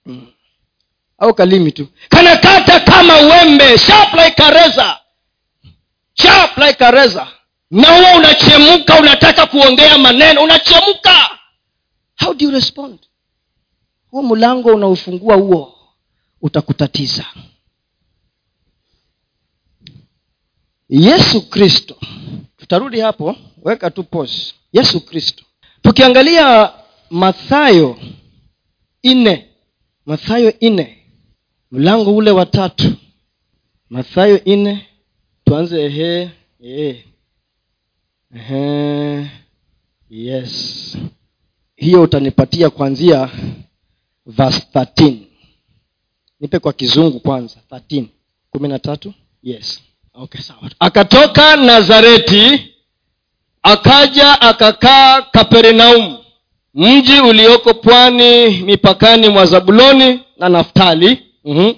Hmm. 0.05 0.27
au 1.17 1.33
kalimi 1.33 1.71
tu. 1.71 1.87
Kanakata 2.09 2.79
kama 2.79 3.13
wembe. 3.17 3.77
Sharp 3.77 4.13
like 4.13 4.43
na 7.71 7.87
huwa 7.97 8.15
unachemka 8.17 8.99
unataka 8.99 9.45
kuongea 9.45 9.97
maneno 9.97 10.43
unachemka. 10.43 11.29
How 12.19 12.33
do 12.33 12.45
you 12.45 12.51
respond? 12.51 12.99
Huo 14.11 14.23
mlango 14.23 14.73
unaofungua 14.73 15.35
huo 15.35 15.77
utakutatiza 16.41 17.25
yesu 20.89 21.49
kristo. 21.49 21.95
Tutarudi 22.57 22.99
hapo. 22.99 23.35
Weka 23.63 23.91
tu 23.91 24.03
pose 24.03 24.53
yesu 24.73 25.05
kristo. 25.05 25.43
Tukiangalia 25.81 26.73
mathayo 27.09 27.99
nne. 29.03 29.47
Mathayo 30.05 30.53
nne. 30.61 30.97
Mlango 31.71 32.15
ule 32.15 32.31
wa 32.31 32.45
tatu. 32.45 32.93
Mathayo 33.89 34.41
nne. 34.45 34.87
Tuanze 35.43 35.81
ehe 35.85 36.29
yes. 40.09 40.97
Hiyo 41.75 42.01
utanipatia 42.01 42.69
kuanzia 42.69 43.29
verse 44.25 44.67
13 44.73 45.17
nipe 46.39 46.59
kwa 46.59 46.73
kizungu 46.73 47.19
kwanza. 47.19 47.59
13 47.69 48.05
kumi 48.49 48.67
na 48.67 48.79
tatu? 48.79 49.13
Yes 49.43 49.81
akatoka 50.79 51.55
nazareti 51.55 52.73
akaja 53.63 54.41
akakaa 54.41 55.21
kapernaum 55.21 56.17
mji 56.73 57.19
ulioko 57.19 57.73
pwani 57.73 58.47
mipakani 58.49 59.29
mwa 59.29 59.45
zabuloni 59.45 60.19
na 60.37 60.49
naftali. 60.49 61.23
Mm-hmm. 61.45 61.75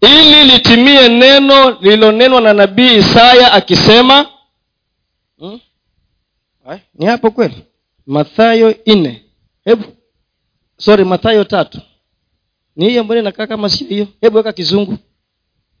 ili 0.00 0.44
litimie 0.44 1.08
neno 1.08 1.70
lililonenwa 1.80 2.40
na 2.40 2.52
nabii 2.52 2.96
isaya 2.96 3.52
akisema 3.52 4.26
hmm? 5.38 5.60
Ni 6.94 7.06
hapo 7.06 7.30
kweli? 7.30 7.64
Mathayo 8.06 8.74
nne. 8.86 9.22
Hebu 9.64 9.84
sorry 10.78 11.04
mathayo 11.04 11.44
tatu. 11.44 11.80
Ni 12.76 12.88
hiyo 12.88 13.04
mbona 13.04 13.20
inakaa 13.20 13.46
kama 13.46 13.68
sio 13.68 13.86
hiyo. 13.88 14.06
Hebu 14.20 14.36
weka 14.36 14.52
kizungu. 14.52 14.98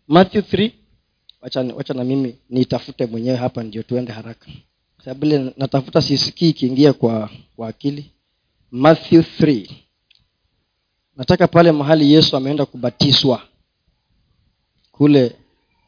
Matthew 0.08 0.40
3 0.42 0.70
wacha, 1.46 1.60
wacha 1.60 1.94
na 1.94 2.04
mimi 2.04 2.36
niitafute 2.50 3.06
mwenyewe 3.06 3.36
hapa 3.36 3.62
ndio 3.62 3.82
tuende 3.82 4.12
haraka. 4.12 4.46
Sababu 5.04 5.26
ile 5.26 5.52
natafuta 5.56 6.02
sisikii 6.02 6.48
ikiingia 6.48 6.92
kwa 6.92 7.30
kwa 7.56 7.68
akili. 7.68 8.10
Matthew 8.70 9.20
3 9.20 9.70
nataka 11.16 11.48
pale 11.48 11.72
mahali 11.72 12.12
yesu 12.12 12.36
ameenda 12.36 12.66
kubatizwa 12.66 13.42
kule 14.92 15.36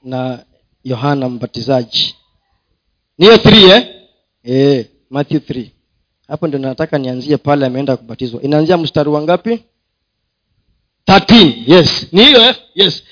na 0.04 0.44
yohana 0.84 1.28
mbatizaji. 1.28 2.14
Niyo 3.18 3.36
3 3.36 3.76
eh? 3.76 3.94
e, 4.44 4.86
matthew 5.10 5.38
3 5.38 5.66
hapo 6.28 6.46
ndio 6.46 6.58
nataka 6.60 6.98
nianzie 6.98 7.36
pale 7.36 7.66
ameenda 7.66 7.96
kubatizwa. 7.96 8.42
Inaanzia 8.42 8.78
mstari 8.78 9.08
wa 9.10 9.22
ngapi? 9.22 9.62
13 11.06 11.72
yes. 11.74 12.06
Ni 12.12 12.24
hiyo 12.24 12.42
eh? 12.44 12.56
yes 12.74 13.02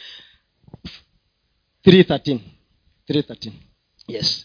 313 1.87 2.41
313 3.07 3.53
yes 4.09 4.45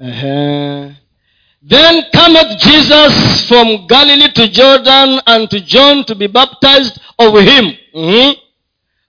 uh-huh. 0.00 0.88
then 1.62 2.02
cometh 2.14 2.58
jesus 2.58 3.46
from 3.46 3.86
galilee 3.86 4.32
to 4.32 4.48
jordan 4.48 5.20
and 5.26 5.50
to 5.50 5.60
john 5.60 6.02
to 6.04 6.14
be 6.14 6.26
baptized 6.26 6.98
of 7.18 7.34
him 7.50 7.76
Mhm. 7.94 8.34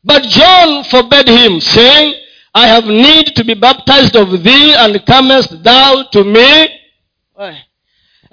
but 0.04 0.24
john 0.24 0.84
forbade 0.84 1.30
him 1.30 1.62
saying 1.62 2.14
i 2.54 2.68
have 2.68 2.86
need 2.86 3.34
to 3.38 3.44
be 3.46 3.54
baptized 3.54 4.16
of 4.18 4.44
thee 4.44 4.74
and 4.76 5.00
comest 5.06 5.64
thou 5.64 6.04
to 6.12 6.24
me 6.26 6.68
Why? 7.34 7.64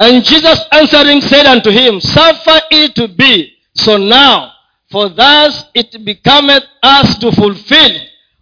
and 0.00 0.24
jesus 0.24 0.58
answering 0.72 1.20
said 1.20 1.46
unto 1.46 1.70
him 1.70 2.00
suffer 2.00 2.60
it 2.72 2.96
to 2.96 3.06
be 3.06 3.52
so 3.76 3.96
now 3.96 4.50
for 4.90 5.08
thus 5.08 5.66
it 5.72 6.04
becometh 6.04 6.64
us 6.82 7.16
to 7.18 7.30
fulfill 7.30 7.94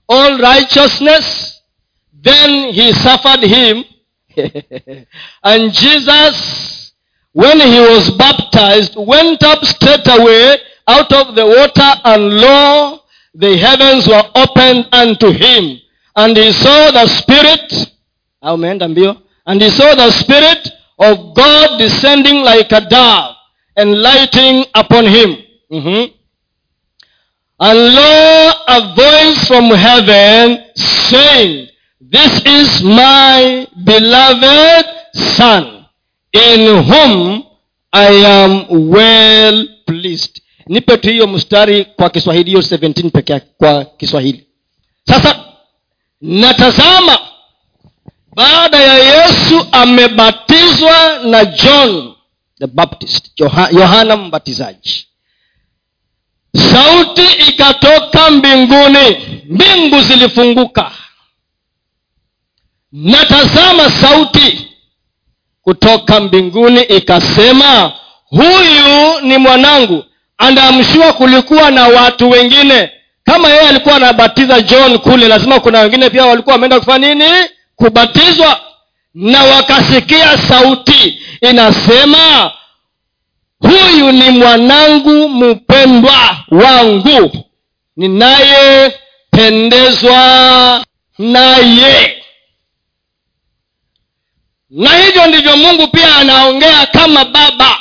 all 0.08 0.38
righteousness 0.38 1.60
then 2.20 2.72
he 2.72 2.92
suffered 2.92 3.42
him. 3.44 3.84
And 5.44 5.72
jesus 5.72 6.92
when 7.32 7.60
he 7.60 7.80
was 7.80 8.10
baptized 8.12 8.94
went 8.96 9.42
up 9.42 9.64
straightway 9.64 10.56
out 10.86 11.12
of 11.12 11.34
the 11.34 11.46
water 11.46 12.00
and 12.04 12.34
lo 12.40 13.00
the 13.34 13.56
heavens 13.56 14.08
were 14.08 14.24
opened 14.34 14.88
unto 14.92 15.30
him. 15.30 15.78
And 16.16 16.36
he 16.36 16.52
saw 16.52 16.90
the 16.90 17.06
spirit 17.06 17.72
mbio 18.42 19.22
and 19.46 19.62
he 19.62 19.70
saw 19.70 19.94
the 19.94 20.10
spirit 20.10 20.68
of 20.98 21.34
god 21.34 21.78
descending 21.78 22.42
like 22.42 22.72
a 22.72 22.80
dove 22.88 23.36
and 23.76 24.02
lighting 24.02 24.64
upon 24.74 25.06
him. 25.06 25.36
Mhm. 25.70 26.12
And 27.60 27.78
lo, 27.94 28.52
a 28.68 28.94
voice 28.94 29.46
from 29.48 29.70
heaven 29.70 30.64
saying, 30.76 31.68
This 32.00 32.40
is 32.46 32.82
my 32.82 33.66
beloved 33.84 34.86
Son, 35.14 35.84
in 36.32 36.84
whom 36.84 37.42
I 37.92 38.06
am 38.42 38.88
well 38.90 39.64
pleased. 39.86 40.40
Nipe 40.68 40.96
tu 40.96 41.08
hiyo 41.10 41.26
mstari 41.26 41.84
kwa 41.84 42.10
Kiswahili, 42.10 42.50
hiyo 42.50 42.60
17 42.62 43.10
peke 43.10 43.40
kwa 43.40 43.84
Kiswahili. 43.84 44.46
Sasa 45.08 45.44
natazama 46.20 47.18
baada 48.34 48.76
ya 48.80 48.94
Yesu 48.98 49.66
amebatizwa 49.72 51.18
na 51.24 51.44
John 51.44 52.14
the 52.58 52.66
Baptist, 52.66 53.40
Yohana 53.72 54.16
Mbatizaji 54.16 55.07
sauti 56.58 57.24
ikatoka 57.48 58.30
mbinguni 58.30 59.16
mbingu 59.48 60.00
zilifunguka. 60.00 60.90
Natazama 62.92 63.90
sauti 63.90 64.68
kutoka 65.62 66.20
mbinguni 66.20 66.80
ikasema 66.82 67.92
huyu 68.26 69.20
ni 69.22 69.38
mwanangu. 69.38 70.04
Andamshua 70.38 71.12
kulikuwa 71.12 71.70
na 71.70 71.88
watu 71.88 72.30
wengine. 72.30 72.90
Kama 73.24 73.48
yeye 73.48 73.68
alikuwa 73.68 73.96
anabatiza 73.96 74.60
john 74.60 74.98
kule 74.98 75.28
lazima 75.28 75.60
kuna 75.60 75.80
wengine 75.80 76.10
pia 76.10 76.26
walikuwa 76.26 76.52
wameenda 76.54 76.78
kufanya 76.80 77.14
nini? 77.14 77.48
Kubatizwa. 77.76 78.60
Na 79.14 79.44
wakasikia 79.44 80.38
sauti 80.38 81.22
inasema 81.40 82.52
huyu 83.60 84.12
ni 84.12 84.30
mwanangu 84.30 85.28
mpendwa 85.28 86.36
wangu 86.50 87.44
ninayependezwa 87.96 90.84
naye. 91.18 92.14
Na 94.70 94.96
hivyo 94.98 95.26
ndivyo 95.26 95.56
mungu 95.56 95.88
pia 95.88 96.16
anaongea 96.16 96.86
kama 96.86 97.24
baba 97.24 97.78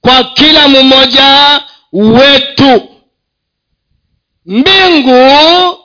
kwa 0.00 0.24
kila 0.24 0.68
mmoja 0.68 1.60
wetu. 1.92 2.88
Mbingu 4.46 5.78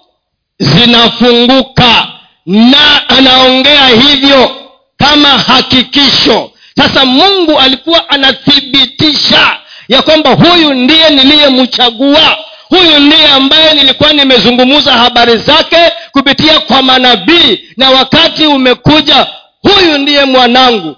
zinafunguka 0.60 2.08
na 2.46 3.10
anaongea 3.10 3.88
hivyo 3.88 4.56
kama 4.98 5.30
hakikisho 5.30 6.52
sasa 6.78 7.06
mungu 7.06 7.60
alikuwa 7.60 8.10
anathibitisha 8.10 9.60
ya 9.88 10.02
kwamba 10.02 10.30
huyu 10.34 10.74
ndiye 10.74 11.10
niliyemchagua. 11.10 12.38
Huyu 12.70 13.00
ndiye 13.00 13.28
ambaye 13.28 13.74
nilikuwa 13.74 14.14
nimezungumza 14.14 14.94
habari 14.94 15.38
zake 15.38 15.92
kupitia 16.12 16.60
kwa 16.60 16.82
manabii. 16.82 17.60
Na 17.78 17.90
wakati 17.90 18.46
umekuja 18.46 19.28
huyu 19.62 19.98
ndiye 19.98 20.26
mwanangu. 20.26 20.96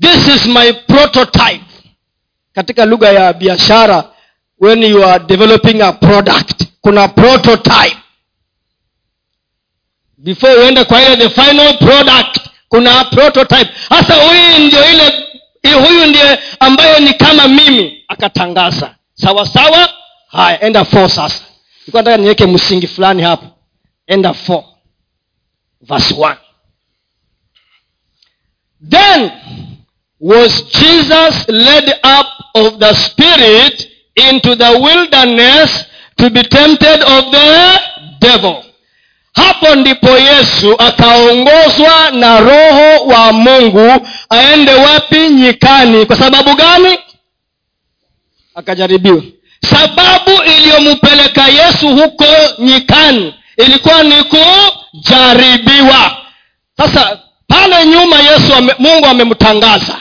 This 0.00 0.28
is 0.36 0.46
my 0.46 0.72
prototype. 0.72 1.60
Katika 2.54 2.84
lugha 2.84 3.08
ya 3.12 3.32
biashara 3.32 4.04
when 4.60 4.82
you 4.82 5.04
are 5.04 5.24
developing 5.24 5.82
a 5.82 5.92
product 5.92 6.62
kuna 6.80 7.08
prototype. 7.08 7.96
Before 10.18 10.54
uende 10.54 10.84
kwa 10.84 11.02
ile 11.02 11.16
the 11.16 11.30
final 11.42 11.78
product 11.78 12.38
kuna 12.68 13.04
prototype. 13.04 13.70
Hasa 13.88 14.14
huyu 14.14 14.58
ndio 14.66 14.90
ile 14.90 15.26
huyu 15.86 16.06
ndiye 16.06 16.38
ambayo 16.60 16.98
ni 17.00 17.14
kama 17.14 17.48
mimi. 17.48 18.04
Akatangaza 18.08 18.94
sawa 19.14 19.46
sawa. 19.46 19.88
Haya 20.28 20.60
enda 20.60 20.84
four 20.84 21.10
sasa. 21.10 21.42
Nilikuwa 21.80 22.02
nataka 22.02 22.16
niweke 22.22 22.46
msingi 22.46 22.86
fulani 22.86 23.22
hapo. 23.22 23.46
Enda 24.06 24.32
four. 24.34 24.64
Verse 25.80 26.14
one. 26.18 26.36
Then 28.90 29.30
was 30.20 30.64
jesus 30.72 31.48
led 31.48 31.88
up 32.04 32.26
of 32.54 32.78
the 32.78 32.94
spirit 32.94 33.88
into 34.14 34.56
the 34.56 34.70
wilderness 34.78 35.84
to 36.16 36.30
be 36.30 36.42
tempted 36.42 37.02
of 37.02 37.30
the 37.30 37.80
devil 38.20 38.62
hapo 39.36 39.74
ndipo 39.74 40.08
yesu 40.08 40.74
akaongozwa 40.78 42.10
na 42.12 42.40
roho 42.40 43.04
wa 43.06 43.32
mungu 43.32 44.06
aende 44.30 44.74
wapi? 44.74 45.28
Nyikani. 45.28 46.06
Kwa 46.06 46.16
sababu 46.16 46.54
gani? 46.54 46.98
Akajaribiwa. 48.54 49.22
Sababu 49.70 50.30
iliyompeleka 50.56 51.48
yesu 51.48 51.88
huko 51.88 52.24
nyikani 52.58 53.34
ilikuwa 53.56 54.02
ni 54.02 54.14
kujaribiwa. 54.92 56.16
Sasa 56.76 57.18
pale 57.48 57.86
nyuma 57.86 58.16
yesu 58.20 58.54
ame, 58.54 58.74
mungu 58.78 59.06
amemtangaza. 59.06 59.96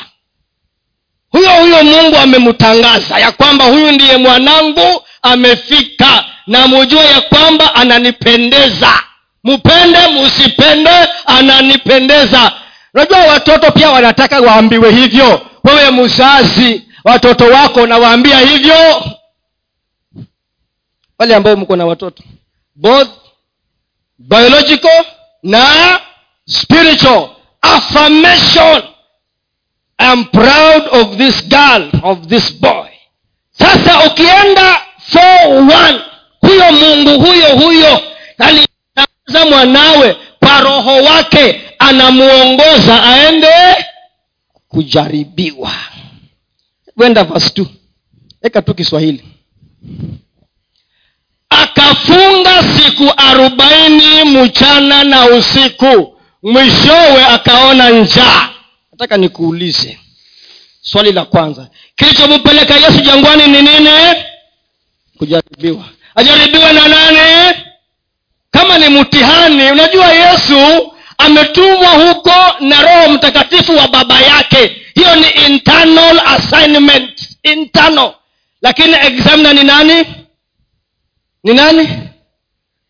Huyo 1.32 1.50
huyo 1.50 1.84
mungu 1.84 2.18
amemtangaza 2.18 3.20
ya 3.20 3.32
kwamba 3.32 3.66
huyu 3.66 3.92
ndiye 3.92 4.18
mwanangu 4.18 5.04
amefika. 5.22 6.26
Na 6.48 6.68
mujue 6.68 7.06
ya 7.06 7.22
kwamba 7.22 7.76
ananipendeza 7.76 9.00
mpende 9.46 10.08
musipende 10.08 10.90
ananipendeza. 11.26 12.52
Unajua 12.94 13.20
watoto 13.20 13.72
pia 13.72 13.90
wanataka 13.90 14.40
waambiwe 14.40 14.92
hivyo. 14.92 15.46
Wewe 15.64 15.92
mzazi 15.92 16.86
watoto 17.04 17.46
wako 17.46 17.88
nawaambia 17.88 18.40
hivyo. 18.40 19.04
Wale 21.20 21.36
ambao 21.36 21.56
mko 21.56 21.76
na 21.76 21.86
watoto 21.86 22.24
both 22.76 23.10
biological 24.20 25.06
na 25.44 26.00
spiritual. 26.48 27.30
Affirmation. 27.62 28.84
I 29.98 30.06
am 30.12 30.26
proud 30.26 30.84
of 30.92 31.18
this 31.18 31.44
girl 31.48 31.90
of 32.04 32.28
this 32.28 32.54
boy. 32.54 32.88
Sasa 33.52 34.04
ukienda 34.06 34.82
41 35.14 36.02
huyo 36.42 36.72
mungu 36.72 37.26
huyo 37.26 37.56
huyo 37.56 38.02
alitangaza 39.36 39.46
mwanawe 39.46 40.16
kwa 40.40 40.62
roho 40.62 40.96
wake 41.04 41.62
anamuongoza 41.80 43.04
aende 43.04 43.86
kujaribiwa. 44.68 45.72
Wenda 46.98 47.24
vas 47.24 47.54
t 47.54 47.66
eka 48.42 48.62
tu 48.62 48.74
kiswahili. 48.74 49.24
Akafunga 51.50 52.64
siku 52.64 53.14
arobaini 53.18 54.24
mchana 54.24 55.04
na 55.04 55.26
usiku 55.26 56.18
mwishowe 56.44 57.26
akaona 57.26 57.90
njaa. 57.90 58.50
Nataka 58.92 59.18
nikuulize 59.18 60.00
swali 60.82 61.12
la 61.12 61.26
kwanza. 61.26 61.68
Kilichompeleka 61.96 62.76
yesu 62.76 63.00
jangwani 63.02 63.48
ni 63.48 63.62
nini? 63.62 63.90
Kujaribiwa. 65.18 65.84
Ajaribiwe 66.16 66.74
na 66.74 66.88
nani 66.88 67.55
kama 68.56 68.78
ni 68.78 68.90
mtihani 68.90 69.72
unajua 69.72 70.06
yesu 70.14 70.92
ametumwa 71.18 71.90
huko 71.90 72.36
na 72.60 72.82
roho 72.82 73.10
mtakatifu 73.10 73.76
wa 73.78 73.88
baba 73.88 74.20
yake. 74.22 74.82
Hiyo 74.96 75.16
ni 75.16 75.30
internal 75.48 76.20
assignment 76.26 77.30
internal. 77.44 78.14
Lakini 78.62 78.94
examiner 78.94 79.54
ni 79.56 79.64
nani? 79.64 80.06
Ni 81.44 81.54
nani? 81.54 81.90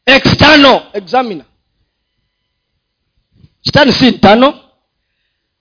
External 0.05 0.81
examiner. 0.93 1.45
Shetani 3.65 3.91
si 3.93 4.11
tano 4.11 4.59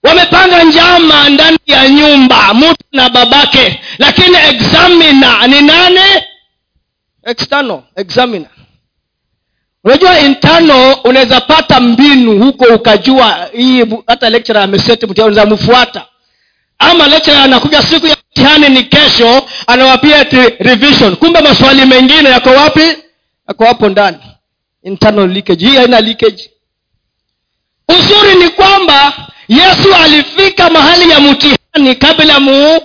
wamepanga 0.03 0.63
njama 0.63 1.29
ndani 1.29 1.57
ya 1.65 1.89
nyumba 1.89 2.53
mtu 2.53 2.83
na 2.91 3.09
babake. 3.09 3.79
Lakini 3.97 4.37
examiner 4.37 5.47
ni 5.49 5.61
nani? 5.61 6.23
External 7.23 7.81
examiner 7.95 8.49
unajua 9.85 10.19
intano 10.19 10.93
unaweza 10.93 11.41
pata 11.41 11.79
mbinu 11.79 12.43
huko 12.43 12.65
ukajua 12.65 13.49
hii 13.53 13.85
hata 14.07 14.29
lecturer 14.29 14.61
ameseti 14.63 15.05
unaweza 15.05 15.45
mfuata. 15.45 16.05
Ama 16.79 17.07
lecturer 17.07 17.39
anakuja 17.41 17.81
siku 17.81 18.07
ya 18.07 18.17
mtihani 18.31 18.69
ni 18.69 18.83
kesho 18.83 19.45
anawapia 19.67 20.19
ati 20.19 20.35
revision. 20.59 21.15
Kumbe 21.15 21.41
maswali 21.41 21.85
mengine 21.85 22.29
yako 22.29 22.49
wapi? 22.49 22.97
Yako 23.47 23.65
hapo 23.65 23.89
ndani. 23.89 24.17
Internal 24.83 25.29
leakage. 25.29 25.65
Hii 25.67 25.75
haina 25.75 26.01
leakage. 26.01 26.51
Uzuri 27.89 28.35
ni 28.43 28.49
kwamba 28.49 29.13
yesu 29.47 29.95
alifika 29.95 30.69
mahali 30.69 31.09
ya 31.11 31.19
mtihani 31.19 31.95
kabla 31.99 32.39
mu 32.39 32.81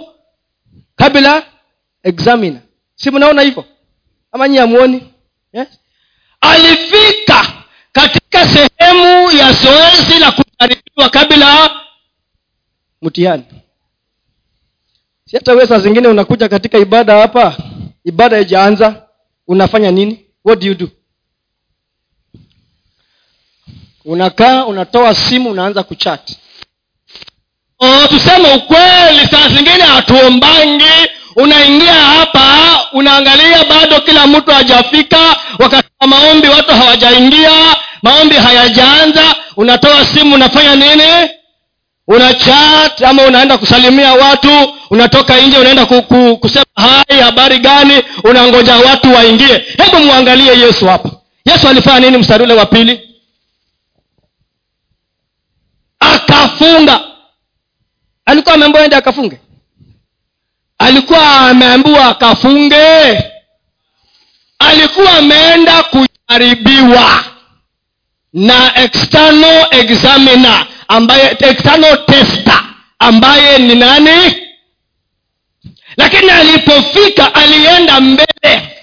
kabla 0.96 1.42
examiner. 2.02 2.60
Si 2.94 3.10
mnaona 3.10 3.42
hivyo? 3.42 3.64
Ama 4.32 4.48
nyi 4.48 4.58
amuoni 4.58 5.02
yes? 5.52 5.68
Alifika 6.40 7.52
katika 7.92 8.46
sehemu 8.48 9.30
ya 9.30 9.52
zoezi 9.52 10.18
la 10.20 10.32
kujaribiwa 10.32 11.08
kabla 11.10 11.70
mtihani. 13.02 13.44
Si 15.24 15.36
hata 15.36 15.52
wee 15.52 15.66
saa 15.66 15.78
zingine 15.78 16.08
unakuja 16.08 16.48
katika 16.48 16.78
ibada 16.78 17.16
hapa 17.20 17.56
ibada 18.04 18.36
haijaanza 18.36 19.06
unafanya 19.48 19.90
nini? 19.90 20.24
What 20.44 20.60
do 20.60 20.66
you 20.66 20.74
do? 20.74 20.88
Unakaa 24.04 24.64
unatoa 24.64 25.14
simu 25.14 25.50
unaanza 25.50 25.82
kuchati 25.82 26.38
oh, 27.78 28.06
tuseme 28.08 28.54
ukweli 28.54 29.26
saa 29.30 29.48
zingine 29.48 29.82
hatuombangi 29.84 31.09
unaingia 31.36 31.94
hapa 31.94 32.44
unaangalia 32.92 33.64
bado 33.64 34.00
kila 34.00 34.26
mtu 34.26 34.50
hajafika 34.50 35.36
wakati 35.58 35.88
wa 36.00 36.06
maombi 36.06 36.48
watu 36.48 36.74
hawajaingia 36.74 37.50
maombi 38.02 38.34
hayajaanza. 38.34 39.34
Unatoa 39.56 40.04
simu 40.06 40.34
unafanya 40.34 40.76
nini? 40.76 41.30
Una 42.08 42.34
chat 42.34 43.02
ama 43.02 43.22
unaenda 43.22 43.58
kusalimia 43.58 44.12
watu 44.14 44.74
unatoka 44.90 45.40
nje 45.40 45.58
unaenda 45.58 45.86
ku, 45.86 46.02
ku, 46.02 46.36
kusema 46.36 46.64
hai 46.76 47.20
habari 47.20 47.58
gani? 47.58 48.02
Unangoja 48.24 48.76
watu 48.76 49.14
waingie. 49.14 49.64
Hebu 49.84 50.04
mwangalie 50.06 50.58
yesu 50.60 50.86
hapa. 50.86 51.10
Yesu 51.44 51.68
alifanya 51.68 52.00
nini 52.00 52.18
mstari 52.18 52.44
ule 52.44 52.54
wa 52.54 52.66
pili? 52.66 53.00
Akafunga. 56.00 57.00
Alikuwa 58.24 58.54
amemboende 58.54 58.96
akafunge 58.96 59.40
alikuwa 60.80 61.40
ameambiwa 61.40 62.04
akafunge. 62.08 63.22
Alikuwa 64.58 65.12
ameenda 65.18 65.82
kujaribiwa 65.82 67.24
na 68.32 68.76
external 68.84 69.66
examiner 69.70 70.66
ambaye 70.88 71.36
external 71.40 72.06
tester 72.06 72.62
ambaye 72.98 73.58
ni 73.58 73.74
nani? 73.74 74.36
Lakini 75.96 76.30
alipofika 76.30 77.34
alienda 77.34 78.00
mbele. 78.00 78.76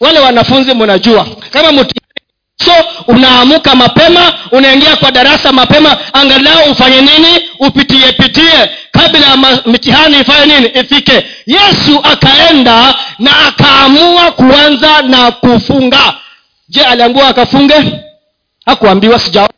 Wale 0.00 0.18
wanafunzi 0.18 0.74
mnajua 0.74 1.26
kama 1.50 1.72
mti 1.72 2.00
so 2.64 2.72
unaamuka 3.06 3.74
mapema 3.74 4.32
unaingia 4.50 4.96
kwa 4.96 5.10
darasa 5.10 5.52
mapema 5.52 5.96
angalau 6.14 6.70
ufanye 6.72 7.00
nini? 7.00 7.48
Upitie 7.58 8.12
pitie. 8.12 8.70
Kabla 8.90 9.26
ya 9.26 9.36
mitihani 9.66 10.20
ifanye 10.20 10.46
nini? 10.60 10.66
Ifike. 10.80 11.26
Yesu 11.46 12.00
akaenda 12.02 12.94
na 13.18 13.46
akaamua 13.46 14.32
kuanza 14.32 15.02
na 15.02 15.30
kufunga. 15.30 16.14
Je 16.68 16.84
aliambiwa 16.84 17.28
akafunge? 17.28 17.74
Hakuambiwa 18.66 19.18
sijaambiwa 19.18 19.50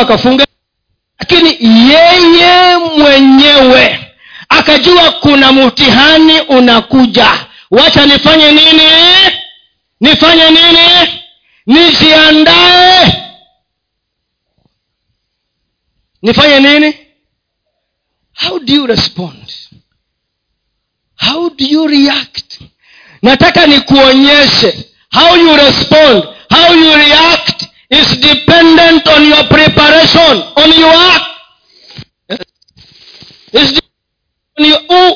akafunge. 0.00 0.44
Lakini 1.18 1.56
yeye 1.90 2.76
mwenyewe 2.76 4.00
akajua 4.48 5.10
kuna 5.10 5.52
mtihani 5.52 6.40
unakuja. 6.40 7.28
Wacha 7.70 8.06
nifanye 8.06 8.52
nini 8.52 8.82
nifanye 10.00 10.50
nini? 10.50 11.20
Nijiandae. 11.66 13.22
Nifanye 16.22 16.60
nini? 16.60 16.94
How 18.34 18.58
do 18.58 18.72
you 18.74 18.86
respond? 18.86 19.52
How 21.16 21.48
do 21.50 21.64
you 21.64 21.86
react? 21.86 22.60
Nataka 23.22 23.66
nikuonyeshe 23.66 24.90
how 25.12 25.36
you 25.36 25.56
respond 25.56 26.24
how 26.50 26.74
you 26.74 26.94
react 26.96 27.64
is 27.90 28.20
dependent 28.20 29.06
on 29.08 29.28
your 29.28 29.48
preparation 29.48 30.42
on 30.56 30.72
your 30.80 31.20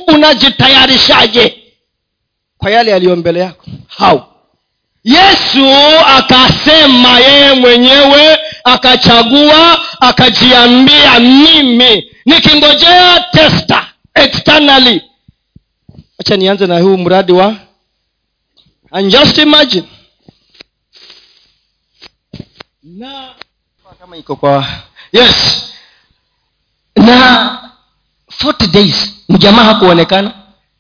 unajitayarishaje? 0.07 1.63
Kwa 2.59 2.71
yale 2.71 2.91
yaliyo 2.91 3.17
mbele 3.17 3.41
yako. 3.41 3.67
How 3.99 4.23
yesu 5.05 5.67
akasema 6.07 7.19
yeye 7.21 7.53
mwenyewe 7.53 8.39
akachagua 8.65 9.79
akajiambia 10.01 11.21
mimi 11.21 12.11
nikingojea 12.25 13.21
testa 13.33 13.87
externally. 14.15 15.03
Acha 16.21 16.37
nianze 16.37 16.67
na 16.67 16.81
huu 16.81 16.97
mradi 16.97 17.33
wa 17.33 17.57
and 18.93 19.13
just 19.13 19.39
imagine. 19.39 19.89
Na 22.83 23.35
kama 24.01 24.17
iko 24.17 24.37
kwa 24.37 24.67
yes. 25.13 25.63
Na 26.97 27.71
40 28.43 28.67
days 28.67 29.13
mjamaa 29.29 29.65
hakuonekana. 29.65 30.33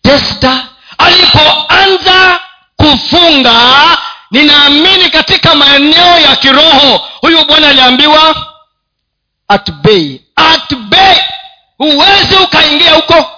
Testa 0.02 0.68
alipoanza 0.98 2.40
kufunga 2.76 3.52
ninaamini 4.30 5.10
katika 5.10 5.54
maeneo 5.54 6.18
ya 6.20 6.36
kiroho 6.36 6.98
huyu 7.20 7.44
bwana 7.44 7.68
aliambiwa 7.68 8.46
at 9.48 9.70
bay. 9.72 10.18
At 10.36 10.74
bay. 10.74 11.16
Huwezi 11.78 12.34
ukaingia 12.44 12.94
huko. 12.94 13.30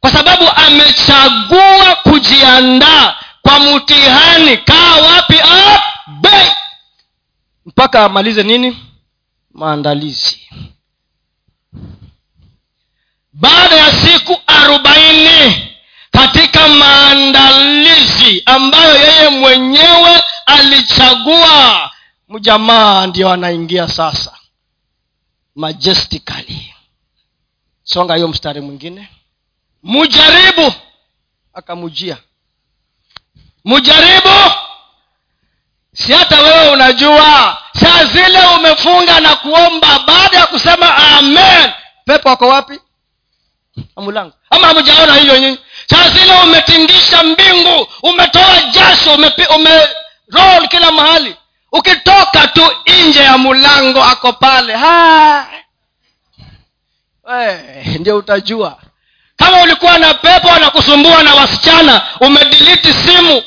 Kwa 0.00 0.12
sababu 0.12 0.44
amechagua 0.56 1.94
kujiandaa 2.02 3.16
kwa 3.42 3.60
mtihani. 3.60 4.56
Kaa 4.56 4.96
wapi? 4.96 5.38
At 5.40 5.82
bay. 6.20 6.48
Mpaka 7.66 8.04
amalize 8.04 8.42
nini? 8.42 8.78
Maandalizi. 9.54 10.48
Baada 13.32 13.76
ya 13.76 13.92
siku 13.92 14.40
arobaini 14.46 15.65
katika 16.16 16.68
maandalizi 16.68 18.42
ambayo 18.46 18.94
yeye 18.96 19.28
mwenyewe 19.28 20.22
alichagua. 20.46 21.90
Mjamaa 22.28 23.06
ndio 23.06 23.30
anaingia 23.32 23.88
sasa 23.88 24.32
majestically. 25.54 26.74
Songa 27.84 28.14
hiyo 28.14 28.28
mstari 28.28 28.60
mwingine. 28.60 29.08
Mujaribu 29.82 30.72
akamujia. 31.54 32.16
Mujaribu 33.64 34.52
si 35.94 36.12
hata 36.12 36.40
wewe 36.40 36.68
unajua 36.70 37.58
saa 37.80 38.04
zile 38.04 38.38
umefunga 38.58 39.20
na 39.20 39.36
kuomba 39.36 39.98
baada 39.98 40.38
ya 40.38 40.46
kusema 40.46 40.96
amen. 40.96 41.72
Pepo 42.04 42.30
ako 42.30 42.48
wapi 42.48 42.80
amulango 43.96 44.32
ama 44.50 44.66
hamjaona 44.66 45.14
hiyo 45.14 45.38
nyinyi 45.38 45.58
saa 45.90 46.42
umetingisha 46.44 47.22
mbingu 47.22 47.86
umetoa 48.02 48.62
jasho 48.72 49.14
umerol 49.14 50.58
ume 50.58 50.68
kila 50.68 50.90
mahali. 50.92 51.36
Ukitoka 51.72 52.46
tu 52.46 52.70
nje 53.08 53.20
ya 53.20 53.38
mlango 53.38 54.02
ako 54.02 54.32
pale! 54.32 54.72
Eh, 57.32 57.86
ndio 58.00 58.16
utajua. 58.16 58.78
Kama 59.36 59.62
ulikuwa 59.62 59.98
na 59.98 60.14
pepo 60.14 60.50
anakusumbua 60.50 61.22
na 61.22 61.34
wasichana 61.34 62.02
umediliti 62.20 62.92
simu 62.92 63.42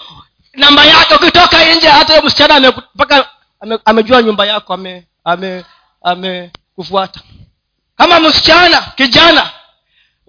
namba 0.53 0.85
yake 0.85 1.15
ukitoka 1.15 1.65
nje 1.75 1.87
hata 1.89 2.13
huyo 2.13 2.25
msichana 2.25 2.71
mpaka 2.95 3.29
ame, 3.61 3.79
amejua 3.85 4.21
nyumba 4.23 4.45
yako 4.45 4.73
ame 4.73 5.03
ame 5.23 5.65
amekufuata 6.03 7.19
kama 7.97 8.19
msichana 8.19 8.81
kijana 8.95 9.49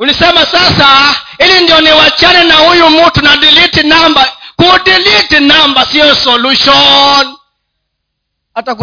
ulisema 0.01 0.47
sasa 0.47 1.17
ili 1.39 1.61
ndio 1.65 1.81
niwachane 1.81 2.45
na 2.45 2.55
huyu 2.57 2.91
mtu 2.91 3.23
na 3.23 3.37
delete 3.37 3.83
namba 3.83 4.33
kudelete 4.57 5.41
namba 5.41 5.87
siyo 5.87 6.15
solution. 6.15 7.37
Hata 8.55 8.75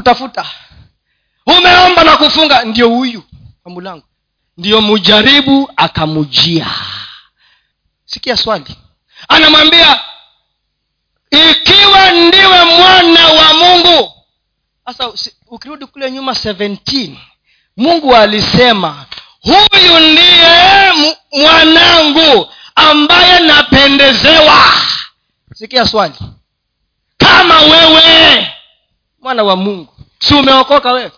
umeomba 1.45 2.03
na 2.03 2.17
kufunga 2.17 2.63
ndio 2.63 2.89
huyu 2.89 3.23
amulango 3.65 4.03
ndio 4.57 4.81
mujaribu 4.81 5.71
akamujia. 5.75 6.67
Sikia 8.05 8.37
swali. 8.37 8.77
Anamwambia 9.27 10.01
ikiwa 11.31 12.11
ndiwe 12.11 12.63
mwana 12.63 13.27
wa 13.27 13.53
mungu. 13.53 14.11
Sasa 14.85 15.11
ukirudi 15.47 15.85
kule 15.85 16.11
nyuma 16.11 16.31
17 16.31 17.15
mungu 17.77 18.15
alisema 18.15 19.05
huyu 19.41 19.99
ndiye 19.99 20.93
mwanangu 21.31 22.49
ambaye 22.75 23.39
napendezewa. 23.39 24.63
Sikia 25.53 25.85
swali. 25.85 26.13
Kama 27.17 27.61
wewe 27.61 28.47
mwana 29.21 29.43
wa 29.43 29.55
mungu 29.55 29.93
si 30.19 30.33
umeokoka 30.33 30.91
wewe? 30.91 31.11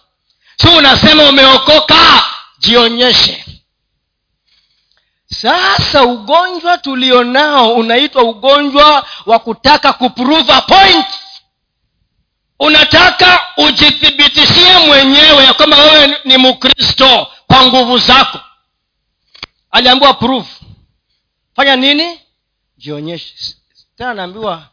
Si 0.62 0.68
unasema 0.68 1.24
umeokoka? 1.30 1.96
Jionyeshe. 2.60 3.46
Sasa 5.28 6.04
ugonjwa 6.04 6.78
tulionao 6.78 7.74
unaitwa 7.76 8.24
ugonjwa 8.24 9.06
wa 9.26 9.40
kutaka 9.40 9.94
kuprove 9.94 10.54
a 10.54 10.62
point. 10.62 11.06
Unataka 12.60 13.42
ujithibitishie 13.58 14.78
mwenyewe 14.78 15.44
ya 15.44 15.54
kwamba 15.54 15.78
wewe 15.78 16.18
ni 16.26 16.38
mkristo 16.38 17.28
kwa 17.50 17.66
nguvu 17.68 17.98
zako. 17.98 18.40
Aliambiwa 19.72 20.14
prove. 20.14 20.50
Fanya 21.56 21.76
nini? 21.76 22.20
Jionyeshe. 22.78 23.56
Tena 23.96 24.10
anaambiwa 24.12 24.70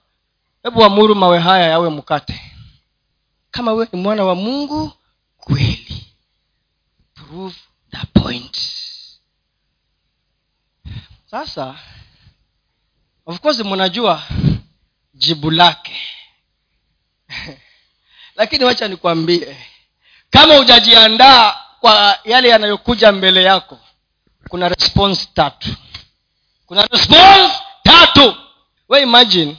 hebu 0.62 0.84
amuru 0.84 1.14
mawe 1.14 1.38
haya 1.38 1.66
yawe 1.66 1.90
mkate. 1.90 2.52
Kama 3.50 3.72
wewe 3.72 3.88
ni 3.92 4.00
mwana 4.00 4.24
wa 4.24 4.34
mungu 4.34 4.92
kweli. 5.36 6.06
Prove 7.14 7.56
the 7.90 8.20
point. 8.20 8.58
Sasa 11.30 11.78
of 13.26 13.40
course 13.40 13.58
mnajua 13.60 14.22
jibu 15.14 15.50
lake. 15.50 15.96
Lakini 18.36 18.64
wacha 18.64 18.88
nikwambie 18.88 19.56
kama 20.30 20.56
hujajiandaa 20.56 21.65
kwa 21.86 22.18
yale 22.24 22.48
yanayokuja 22.48 23.12
mbele 23.12 23.42
yako 23.42 23.78
kuna 24.48 24.68
response 24.68 25.28
tatu. 25.34 25.68
Kuna 26.66 26.86
response 26.86 27.54
tatu. 27.82 28.34
We 28.88 29.02
imagine 29.02 29.56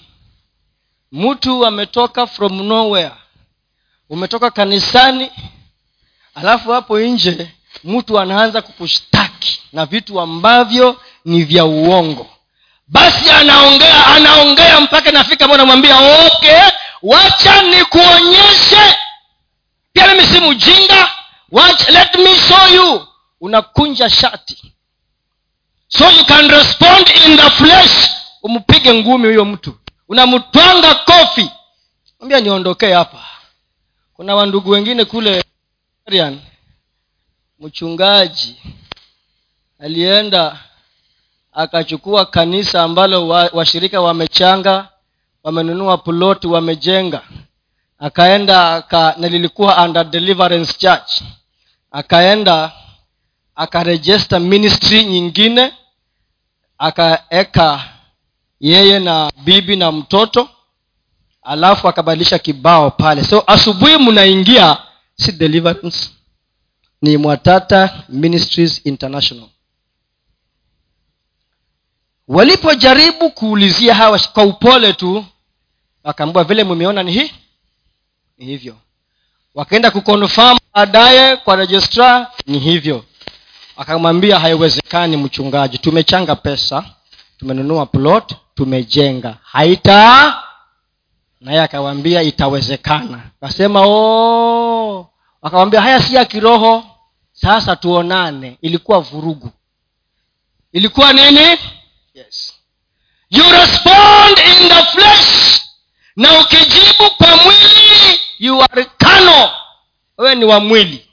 mtu 1.11 1.65
ametoka 1.65 2.27
from 2.27 2.61
nowhere. 2.63 3.11
Umetoka 4.09 4.51
kanisani 4.51 5.31
alafu 6.35 6.71
hapo 6.71 6.99
nje 6.99 7.51
mtu 7.83 8.19
anaanza 8.19 8.61
kukushtaki 8.61 9.61
na 9.73 9.85
vitu 9.85 10.19
ambavyo 10.21 11.01
ni 11.25 11.43
vya 11.43 11.65
uongo. 11.65 12.29
Basi 12.87 13.29
anaongea 13.31 14.07
anaongea 14.07 14.79
mpaka 14.81 15.11
nafika 15.11 15.47
mo 15.47 15.57
namwambia 15.57 15.97
okay 16.25 16.61
wacha 17.03 17.61
nikuonyeshe. 17.61 18.97
Pia 19.93 20.07
mimi 20.07 20.27
si 20.27 20.39
mjinga 20.39 21.16
Watch, 21.51 21.89
let 21.89 22.15
me 22.15 22.35
show 22.35 22.67
you. 22.73 23.07
Unakunja 23.41 24.09
shati. 24.09 24.73
So 25.87 26.09
you 26.09 26.25
can 26.25 26.49
respond 26.49 27.09
in 27.25 27.37
the 27.37 27.49
flesh. 27.49 28.09
Umpige 28.43 28.93
ngumi 28.93 29.27
huyo 29.27 29.45
mtu. 29.45 29.77
Unamtwanga 30.09 30.95
kofi. 30.95 31.51
Ambia 32.21 32.39
niondokee 32.39 32.93
hapa. 32.93 33.25
Kuna 34.13 34.35
wandugu 34.35 34.69
wengine 34.69 35.05
kule 35.05 35.43
mchungaji 37.59 38.55
alienda 39.79 40.59
akachukua 41.53 42.25
kanisa 42.25 42.83
ambalo 42.83 43.27
washirika 43.27 44.01
wa 44.01 44.07
wamechanga 44.07 44.89
wamenunua 45.43 45.97
ploti 45.97 46.47
wamejenga. 46.47 47.21
Akaenda 47.99 48.75
aka, 48.75 49.15
na 49.17 49.27
lilikuwa 49.27 49.83
under 49.85 50.03
deliverance 50.05 50.73
church 50.73 51.21
akaenda 51.97 52.71
akarejesta 53.55 54.39
ministry 54.39 55.03
nyingine 55.05 55.73
akaeka 56.77 57.89
yeye 58.59 58.99
na 58.99 59.31
bibi 59.43 59.75
na 59.75 59.91
mtoto 59.91 60.49
alafu 61.41 61.87
akabadilisha 61.87 62.39
kibao 62.39 62.91
pale. 62.91 63.23
So 63.23 63.43
asubuhi 63.47 63.97
mnaingia 63.97 64.77
si 65.15 65.31
deliverance. 65.31 66.09
Ni 67.01 67.17
mwatata 67.17 68.03
ministries 68.09 68.85
international. 68.85 69.49
Walipojaribu 72.27 73.31
kuulizia 73.31 73.95
hawa 73.95 74.19
kwa 74.19 74.43
upole 74.43 74.93
tu 74.93 75.25
wakaambua 76.03 76.43
vile 76.43 76.63
mumeona 76.63 77.03
ni 77.03 77.11
hii 77.11 77.31
ni 78.37 78.45
hivyo 78.45 78.77
wakaenda 79.57 79.91
kukonfam 79.91 80.57
baadaye 80.73 81.35
kwa 81.35 81.55
registrar 81.55 82.27
ni 82.47 82.59
hivyo. 82.59 83.05
Akamwambia 83.77 84.39
haiwezekani 84.39 85.17
mchungaji 85.17 85.77
tumechanga 85.77 86.35
pesa 86.35 86.83
tumenunua 87.39 87.85
plot 87.85 88.35
tumejenga. 88.55 89.37
Haita 89.43 90.43
naye 91.41 91.61
akawambia 91.61 92.21
itawezekana. 92.21 93.19
Akasema 93.41 93.81
oh. 93.85 95.09
akawambia 95.41 95.81
haya 95.81 96.01
si 96.01 96.15
ya 96.15 96.25
kiroho. 96.25 96.83
Sasa 97.33 97.75
tuonane. 97.75 98.57
Ilikuwa 98.61 98.99
vurugu. 98.99 99.51
Ilikuwa 100.73 101.13
nini? 101.13 101.57
Yes. 102.13 102.53
You 103.29 103.43
respond 103.51 104.37
in 104.39 104.69
the 104.69 104.83
flesh 104.83 105.61
na 106.15 106.39
ukijibu 106.39 107.09
kwa 107.17 107.37
mwili 107.37 107.86
you 108.39 108.61
are 108.61 108.85
kano 108.97 109.51
wewe 110.17 110.35
ni 110.35 110.45
wa 110.45 110.59
mwili. 110.59 111.07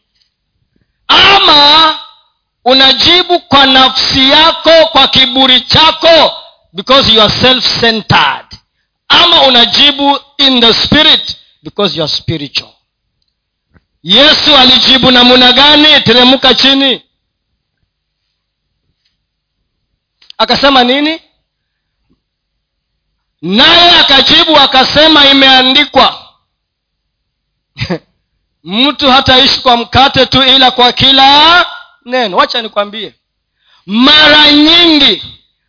Ama 1.08 1.98
unajibu 2.64 3.40
kwa 3.40 3.66
nafsi 3.66 4.30
yako 4.30 4.86
kwa 4.92 5.08
kiburi 5.08 5.60
chako 5.60 6.32
because 6.72 7.12
you 7.12 7.22
are 7.22 7.32
self-centered. 7.40 8.46
Ama 9.08 9.42
unajibu 9.42 10.20
in 10.38 10.60
the 10.60 10.74
spirit 10.74 11.36
because 11.62 11.96
you 11.96 12.02
are 12.04 12.12
spiritual. 12.12 12.70
Yesu 14.02 14.56
alijibu 14.56 15.10
namuna 15.10 15.52
gani? 15.52 16.00
Teremka 16.00 16.54
chini. 16.54 17.02
Akasema 20.38 20.84
nini? 20.84 21.20
Naye 23.42 23.90
akajibu 24.00 24.56
akasema 24.58 25.26
imeandikwa 25.26 26.23
mtu 28.64 29.10
hataishi 29.10 29.60
kwa 29.60 29.76
mkate 29.76 30.26
tu 30.26 30.42
ila 30.42 30.70
kwa 30.70 30.92
kila 30.92 31.66
neno. 32.04 32.36
Wacha 32.36 32.62
nikwambie. 32.62 33.14
Mara 33.86 34.52
nyingi 34.52 35.22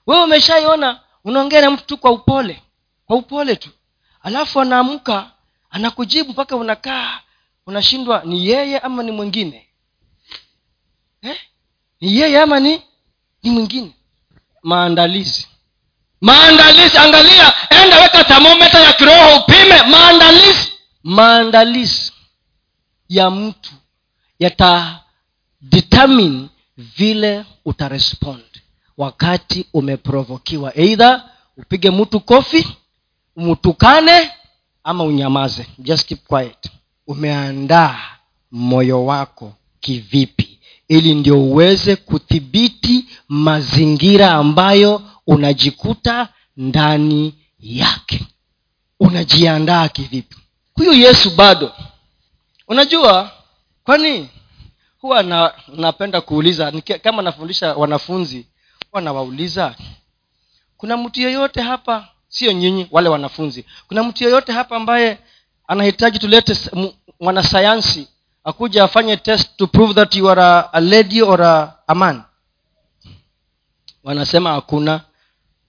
wewe 0.07 0.23
umeshaiona 0.23 0.99
unaongea 1.23 1.61
na 1.61 1.71
mtu 1.71 1.83
tu 1.85 1.97
kwa 1.97 2.11
upole 2.11 2.61
kwa 3.05 3.15
upole 3.17 3.55
tu. 3.55 3.69
Alafu 4.23 4.61
anaamka 4.61 5.31
anakujibu 5.69 6.29
mpaka 6.31 6.55
unakaa 6.55 7.19
unashindwa 7.67 8.21
ni 8.25 8.47
yeye 8.47 8.79
ama 8.79 9.03
ni 9.03 9.11
mwingine. 9.11 9.67
Eh? 11.21 11.37
ni 12.01 12.17
yeye 12.17 12.41
ama 12.41 12.59
ni 12.59 12.81
ni 13.43 13.51
mwingine. 13.51 13.91
Maandalizi. 14.63 15.47
Maandalizi 16.21 16.97
angalia 16.97 17.53
enda 17.69 17.99
weka 18.01 18.23
thermometa 18.23 18.79
ya 18.79 18.93
kiroho 18.93 19.35
upime 19.39 19.81
maandalizi 19.83 20.74
maandalizi 21.05 22.11
ya 23.09 23.29
mtu 23.31 23.71
yata 24.39 24.99
determine 25.61 26.49
vile 26.77 27.45
utarespond. 27.65 28.43
Wakati 28.97 29.65
umeprovokiwa 29.73 30.77
eidha 30.77 31.29
upige 31.57 31.91
mtu 31.91 32.19
kofi 32.19 32.67
umtukane 33.35 34.31
ama 34.83 35.03
unyamaze. 35.03 35.65
Just 35.79 36.05
keep 36.07 36.27
quiet. 36.27 36.69
Umeandaa 37.07 37.99
moyo 38.51 39.05
wako 39.05 39.53
kivipi? 39.79 40.59
Ili 40.87 41.15
ndio 41.15 41.43
uweze 41.43 41.95
kudhibiti 41.95 43.05
mazingira 43.27 44.31
ambayo 44.31 45.01
unajikuta 45.27 46.29
ndani 46.57 47.33
yake. 47.59 48.25
Unajiandaa 48.99 49.87
kivipi 49.89 50.35
huyu 50.75 50.93
yesu 50.93 51.29
bado. 51.29 51.71
Unajua 52.67 53.31
kwani 53.83 54.29
huwa 55.01 55.23
na, 55.23 55.53
napenda 55.67 56.21
kuuliza 56.21 56.73
kama 57.03 57.21
nafundisha 57.21 57.73
wanafunzi 57.75 58.45
huwa 58.91 59.01
nawauliza 59.01 59.75
kuna 60.77 60.97
mtu 60.97 61.21
yeyote 61.21 61.61
hapa 61.61 62.07
sio 62.27 62.51
nyinyi 62.51 62.87
wale 62.91 63.09
wanafunzi 63.09 63.65
kuna 63.87 64.03
mtu 64.03 64.23
yeyote 64.23 64.51
hapa 64.51 64.75
ambaye 64.75 65.17
anahitaji 65.67 66.19
tulete 66.19 66.57
mwanasayansi 67.19 68.07
akuja 68.43 68.83
afanye 68.83 69.17
test 69.17 69.57
to 69.57 69.67
prove 69.67 69.93
that 69.93 70.15
you 70.15 70.29
are 70.29 70.41
a, 70.41 70.69
a 70.73 70.79
lady 70.81 71.21
or 71.21 71.41
a, 71.43 71.73
a 71.87 71.95
man? 71.95 72.21
Wanasema 74.03 74.51
hakuna. 74.53 75.01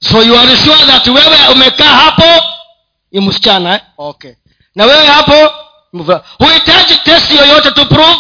So 0.01 0.23
you 0.23 0.39
are 0.39 0.57
sure 0.57 0.87
that 0.87 1.07
wewe 1.07 1.49
umekaa 1.53 1.97
hapo? 1.97 2.47
Ni 3.13 3.21
msichana 3.21 3.75
eh? 3.75 3.81
okay 3.99 4.33
na 4.77 4.85
wewe 4.87 5.07
hapo 5.07 5.55
huhitaji 6.39 6.97
test 6.97 7.31
yoyote 7.31 7.71
to 7.71 7.85
prove? 7.87 8.19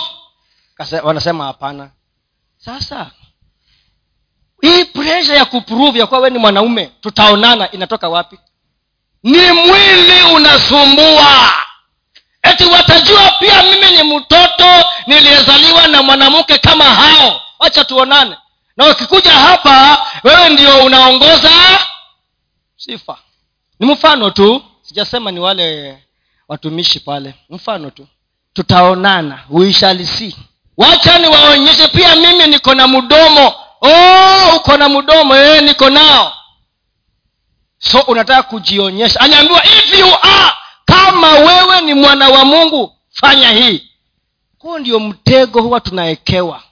Kase, 0.74 1.00
wanasema 1.00 1.44
hapana. 1.44 1.90
Sasa 2.58 3.10
hii 4.62 4.84
presha 4.84 5.34
ya 5.34 5.44
kuprove 5.44 5.98
ya 5.98 6.06
kuwa 6.06 6.20
wee 6.20 6.30
ni 6.30 6.38
mwanaume 6.38 6.86
tutaonana 7.00 7.70
inatoka 7.72 8.08
wapi? 8.08 8.38
Ni 9.22 9.52
mwili 9.52 10.22
unasumbua. 10.34 11.52
Eti 12.42 12.64
watajua 12.64 13.30
pia 13.38 13.62
mimi 13.62 13.90
ni 13.90 14.16
mtoto 14.16 14.84
niliyezaliwa 15.06 15.86
na 15.88 16.02
mwanamke 16.02 16.58
kama 16.58 16.84
hao. 16.84 17.42
Wacha 17.58 17.84
tuonane. 17.84 18.36
Na 18.76 18.90
ukikuja 18.90 19.32
hapa 19.32 20.06
wewe 20.24 20.48
ndio 20.48 20.84
unaongoza 20.84 21.50
sifa. 22.76 23.18
Ni 23.80 23.92
mfano 23.92 24.30
tu 24.30 24.62
sijasema 24.82 25.30
ni 25.30 25.40
wale 25.40 25.98
watumishi 26.48 27.00
pale. 27.00 27.34
Mfano 27.50 27.90
tu. 27.90 28.06
Tutaonana. 28.52 29.44
Uishalisi 29.50 30.36
wacha 30.76 31.18
niwaonyeshe. 31.18 31.88
Pia 31.88 32.16
mimi 32.16 32.46
niko 32.46 32.74
na 32.74 32.88
mdomo. 32.88 33.54
Oh 33.80 34.56
uko 34.56 34.76
na 34.76 34.88
mdomo. 34.88 35.34
Ee 35.36 35.60
niko 35.60 35.90
nao. 35.90 36.32
So 37.78 38.00
unataka 38.00 38.42
kujionyesha. 38.42 39.20
Anaambiwa 39.20 39.64
if 39.64 39.98
you 39.98 40.06
are 40.22 40.52
kama 40.84 41.30
wewe 41.32 41.80
ni 41.80 41.94
mwana 41.94 42.28
wa 42.28 42.44
mungu 42.44 42.96
fanya 43.10 43.50
hii. 43.52 43.90
Huo 44.58 44.78
ndio 44.78 45.00
mtego 45.00 45.62
huwa 45.62 45.80
tunawekewa 45.80 46.62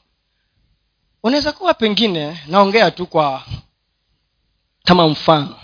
unaweza 1.23 1.53
kuwa 1.53 1.75
pengine 1.75 2.41
naongea 2.47 2.91
tu 2.91 3.07
kwa 3.07 3.43
kama 4.85 5.09
mfano 5.09 5.57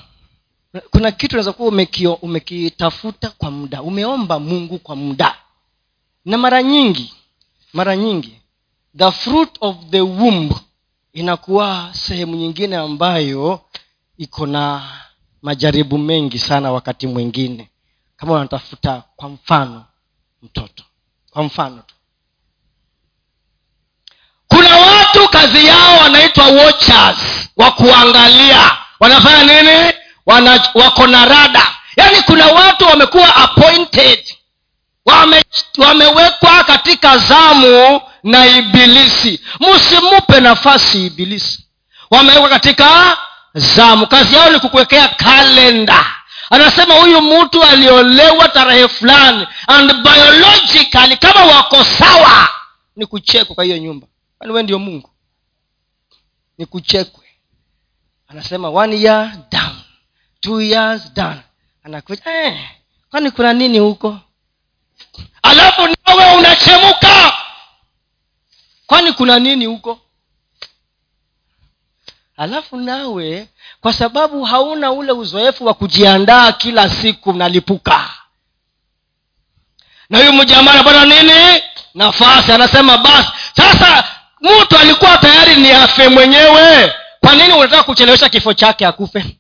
kuna 0.91 1.11
kitu 1.13 1.35
unaweza 1.37 1.53
kuwa 1.53 2.17
umekitafuta 2.23 3.31
kwa 3.31 3.51
muda. 3.51 3.83
Umeomba 3.83 4.39
mungu 4.41 4.79
kwa 4.79 4.97
muda. 4.97 5.37
Na 6.25 6.39
mara 6.39 6.63
nyingi 6.63 7.15
mara 7.73 7.97
nyingi 7.97 8.41
the 8.99 9.11
fruit 9.11 9.51
of 9.61 9.77
the 9.91 10.01
womb 10.01 10.53
inakuwa 11.13 11.91
sehemu 11.93 12.37
nyingine 12.37 12.77
ambayo 12.77 13.61
iko 14.19 14.47
na 14.47 14.83
majaribu 15.43 15.99
mengi 15.99 16.39
sana 16.39 16.73
wakati 16.73 17.07
mwingine. 17.07 17.71
Kama 18.17 18.33
unatafuta 18.33 19.03
kwa 19.17 19.29
mfano 19.29 19.85
mtoto. 20.43 20.85
Kwa 21.31 21.43
mfano 21.43 21.83
tu. 21.87 21.95
Kuna 24.49 24.77
watu 24.77 25.29
kazi 25.29 25.67
yao 25.67 25.99
wanaitwa 25.99 26.47
watchers 26.47 27.49
wa 27.57 27.71
kuangalia. 27.73 28.77
Wanafanya 29.01 29.63
nini 29.63 29.93
Wako 30.75 31.07
na 31.07 31.25
rada. 31.25 31.67
Yaani 31.97 32.23
kuna 32.23 32.47
watu 32.47 32.85
wamekuwa 32.85 33.37
appointed. 33.37 34.25
Wame, 35.07 35.45
wamewekwa 35.79 36.65
katika 36.65 37.19
zamu 37.19 38.01
na 38.23 38.47
ibilisi. 38.47 39.41
Msimupe 39.61 40.41
nafasi 40.41 41.07
ibilisi. 41.07 41.65
Wamewekwa 42.11 42.49
katika 42.49 43.19
zamu. 43.55 44.07
Kazi 44.07 44.35
yao 44.37 44.51
ni 44.51 44.61
kukuwekea 44.61 45.09
kalenda. 45.09 46.07
Anasema 46.51 46.95
huyu 46.95 47.21
mtu 47.23 47.63
aliolewa 47.63 48.49
tarehe 48.49 48.89
fulani 48.89 49.47
and 49.67 49.93
biologically 50.03 51.17
kama 51.17 51.45
wako 51.45 51.85
sawa 51.85 52.49
ni 52.97 53.07
kuchekwa 53.07 53.55
kwa 53.55 53.65
hiyo 53.65 53.79
nyumba. 53.79 54.07
Kwani 54.39 54.53
we 54.53 54.63
ndio 54.63 54.79
mungu? 54.79 55.11
Ni 56.59 56.67
kuchekwe. 56.67 57.25
Anasema 58.29 58.69
one 58.69 59.01
year 59.01 59.33
down 59.51 59.77
two 60.41 60.61
years 60.61 61.13
done. 61.15 61.41
Anakuja 61.85 62.45
eh, 62.45 62.69
kwani 63.11 63.31
kuna 63.31 63.53
nini 63.53 63.79
huko? 63.79 64.19
Alafu 65.43 65.83
nawe 66.07 66.37
unachemuka. 66.39 67.33
Kwani 68.87 69.13
kuna 69.13 69.39
nini 69.39 69.67
huko? 69.67 69.99
Alafu 72.37 72.77
nawe 72.77 73.49
kwa 73.81 73.93
sababu 73.93 74.45
hauna 74.45 74.93
ule 74.93 75.13
uzoefu 75.13 75.67
wa 75.67 75.75
kujiandaa 75.75 76.53
kila 76.53 76.89
siku 76.91 77.33
nalipuka 77.33 78.11
na 80.11 80.19
huyu 80.19 80.33
mjamaa 80.33 80.73
anapata 80.73 81.05
nini? 81.05 81.63
Nafasi. 81.95 82.53
Anasema 82.53 82.99
basi 82.99 83.29
sasa 83.57 84.05
mtu 84.41 84.77
alikuwa 84.79 85.19
tayari 85.19 85.57
ni 85.57 85.71
afe 85.71 86.09
mwenyewe. 86.09 86.93
Kwa 87.21 87.35
nini 87.37 87.53
unataka 87.53 87.83
kuchelewesha 87.83 88.29
kifo 88.29 88.55
chake 88.55 88.87
akufe 88.87 89.37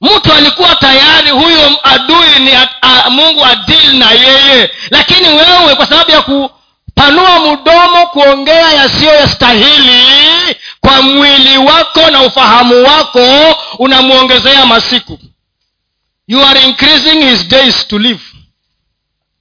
mtu 0.00 0.32
alikuwa 0.32 0.76
tayari 0.76 1.30
huyo 1.30 1.76
adui 1.82 2.38
ni 2.38 2.52
a, 2.52 2.68
a, 2.82 3.10
mungu 3.10 3.44
adili 3.44 3.98
na 3.98 4.10
yeye. 4.10 4.70
Lakini 4.90 5.28
wewe 5.28 5.74
kwa 5.76 5.86
sababu 5.86 6.10
ya 6.10 6.22
kupanua 6.22 7.40
mdomo 7.40 8.06
kuongea 8.06 8.72
yasiyo 8.72 9.14
yastahili 9.14 10.56
kwa 10.80 11.02
mwili 11.02 11.58
wako 11.58 12.10
na 12.10 12.22
ufahamu 12.22 12.84
wako 12.84 13.56
unamwongezea 13.78 14.66
masiku. 14.66 15.18
You 16.28 16.46
are 16.46 16.60
increasing 16.62 17.22
his 17.30 17.48
days 17.48 17.88
to 17.88 17.98
live. 17.98 18.20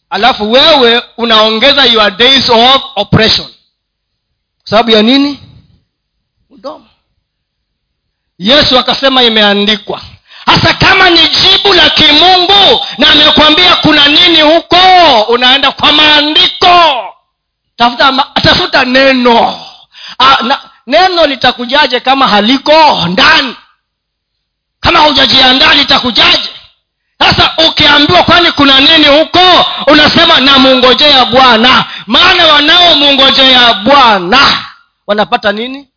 Alafu 0.09 0.51
wewe 0.51 1.03
unaongeza 1.17 1.85
your 1.85 2.11
days 2.17 2.49
of 2.49 2.81
oppression 2.95 3.47
kwa 3.47 4.69
sababu 4.69 4.91
ya 4.91 5.01
nini? 5.01 5.39
Mdomo. 6.49 6.85
Yesu 8.39 8.79
akasema 8.79 9.23
imeandikwa 9.23 10.01
hasa 10.45 10.73
kama 10.73 11.09
ni 11.09 11.19
jibu 11.27 11.73
la 11.73 11.89
kimungu 11.89 12.85
na 12.97 13.09
amekwambia 13.11 13.75
kuna 13.75 14.07
nini 14.07 14.41
huko 14.41 14.77
unaenda 15.27 15.71
kwa 15.71 15.91
maandiko. 15.91 17.05
Tafuta, 17.77 18.11
ma, 18.11 18.23
tafuta 18.43 18.85
neno. 18.85 19.59
A, 20.19 20.43
na, 20.43 20.59
neno 20.87 21.25
litakujaje 21.27 21.99
kama 21.99 22.27
haliko 22.27 23.07
ndani? 23.07 23.55
Kama 24.79 24.99
hujajiandaa 24.99 25.73
litakujaje? 25.73 26.49
Sasa 27.19 27.51
ukiambiwa 27.67 28.23
kwani 28.23 28.51
kuna 28.51 28.79
nini 28.79 29.05
huko 29.07 29.65
unasema 29.87 30.39
namungojea 30.39 31.25
bwana. 31.25 31.85
Maana 32.07 32.47
wanaomungojea 32.47 33.73
bwana 33.73 34.39
wanapata 35.07 35.51
nini? 35.51 35.87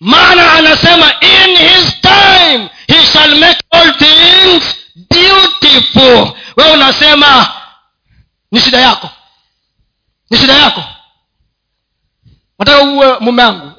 Maana 0.00 0.52
anasema 0.52 1.12
in 1.20 1.56
his 1.56 2.00
time 2.00 2.70
shall 3.12 3.36
make 3.38 3.58
all 3.70 3.92
things 3.98 4.64
beautiful. 5.10 6.32
Wewe 6.56 6.72
unasema 6.72 7.52
ni 8.50 8.60
shida 8.60 8.78
yako. 8.80 9.10
Ni 10.30 10.38
shida 10.38 10.52
yako. 10.54 10.84
Nataka 12.58 12.82
uwe 12.82 13.18
mume 13.18 13.42
wangu 13.42 13.72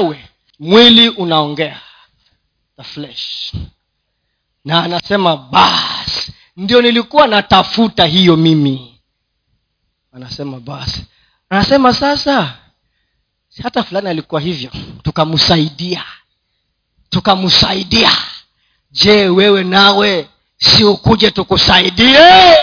uwe 0.00 0.24
mwili 0.58 1.08
unaongea. 1.08 1.80
The 2.76 2.82
flesh. 2.82 3.52
Na 4.64 4.84
anasema 4.84 5.36
basi 5.36 6.32
ndio 6.56 6.82
nilikuwa 6.82 7.26
natafuta 7.26 8.04
hiyo 8.06 8.36
mimi. 8.36 9.00
Anasema 10.12 10.60
basi 10.60 11.04
anasema 11.50 11.94
sasa 11.94 12.54
hata 13.62 13.82
fulani 13.82 14.08
alikuwa 14.08 14.40
hivyo 14.40 14.70
tukamsaidia. 15.02 16.04
Tukamsaidia 17.10 18.12
je 19.00 19.28
wewe 19.28 19.64
nawe 19.64 20.28
si 20.58 20.84
ukuje 20.84 21.30
tukusaidie? 21.30 22.56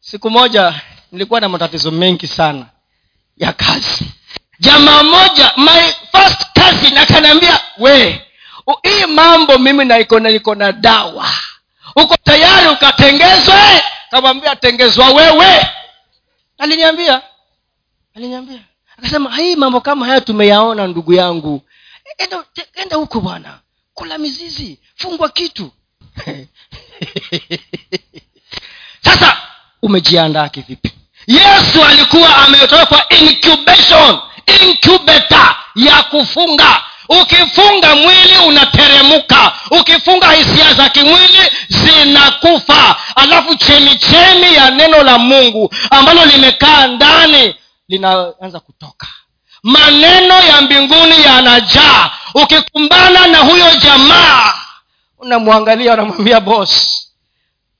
Siku 0.00 0.30
moja 0.30 0.74
nilikuwa 1.12 1.40
na 1.40 1.48
matatizo 1.48 1.90
mengi 1.90 2.26
sana 2.26 2.66
ya 3.36 3.52
kazi. 3.52 4.04
Jamaa 4.60 5.02
moja 5.02 5.52
my 5.56 5.92
first 6.12 6.40
cousin 6.54 6.98
akaniambia 6.98 7.60
we 7.78 8.26
hii 8.82 9.06
mambo 9.06 9.58
mimi 9.58 9.84
naiko 9.84 10.20
niko 10.20 10.54
na 10.54 10.72
dawa. 10.72 11.26
Uko 11.96 12.16
tayari 12.24 12.68
ukatengezwe? 12.68 13.82
Kamwambia 14.10 14.56
tengezwa 14.56 15.10
wewe. 15.10 15.66
Aliniambia 16.58 17.22
aliniambia. 18.16 18.58
Akasema 18.98 19.36
hii 19.36 19.56
mambo 19.56 19.80
kama 19.80 20.06
haya 20.06 20.20
tumeyaona 20.20 20.86
ndugu 20.86 21.12
yangu. 21.12 21.62
Enda, 22.76 22.96
huku 22.96 23.20
bwana 23.20 23.58
kula 23.94 24.18
mizizi 24.18 24.78
fungwa 24.96 25.28
kitu. 25.28 25.70
Sasa 29.04 29.36
umejiandaa 29.82 30.48
kivipi? 30.48 30.90
Yesu 31.26 31.84
alikuwa 31.84 32.36
ametoka 32.36 32.86
kwa 32.86 33.08
incubation 33.08 34.18
incubeta 34.62 35.56
ya 35.74 36.02
kufunga. 36.02 36.82
Ukifunga 37.08 37.96
mwili 37.96 38.38
unateremuka 38.46 39.52
ukifunga 39.80 40.32
hisia 40.32 40.74
za 40.74 40.88
kimwili 40.88 41.42
zinakufa. 41.68 42.96
Alafu 43.16 43.54
chemichemi 43.54 44.54
ya 44.54 44.70
neno 44.70 45.02
la 45.02 45.18
mungu 45.18 45.74
ambalo 45.90 46.24
limekaa 46.24 46.86
ndani 46.86 47.54
linaanza 47.88 48.60
kutoka 48.60 49.06
maneno 49.64 50.34
ya 50.40 50.60
mbinguni 50.60 51.22
yanajaa. 51.24 52.10
Ukikumbana 52.34 53.26
na 53.26 53.38
huyo 53.38 53.74
jamaa 53.76 54.54
unamwangalia 55.18 55.92
unamwambia 55.94 56.40
bos 56.40 57.00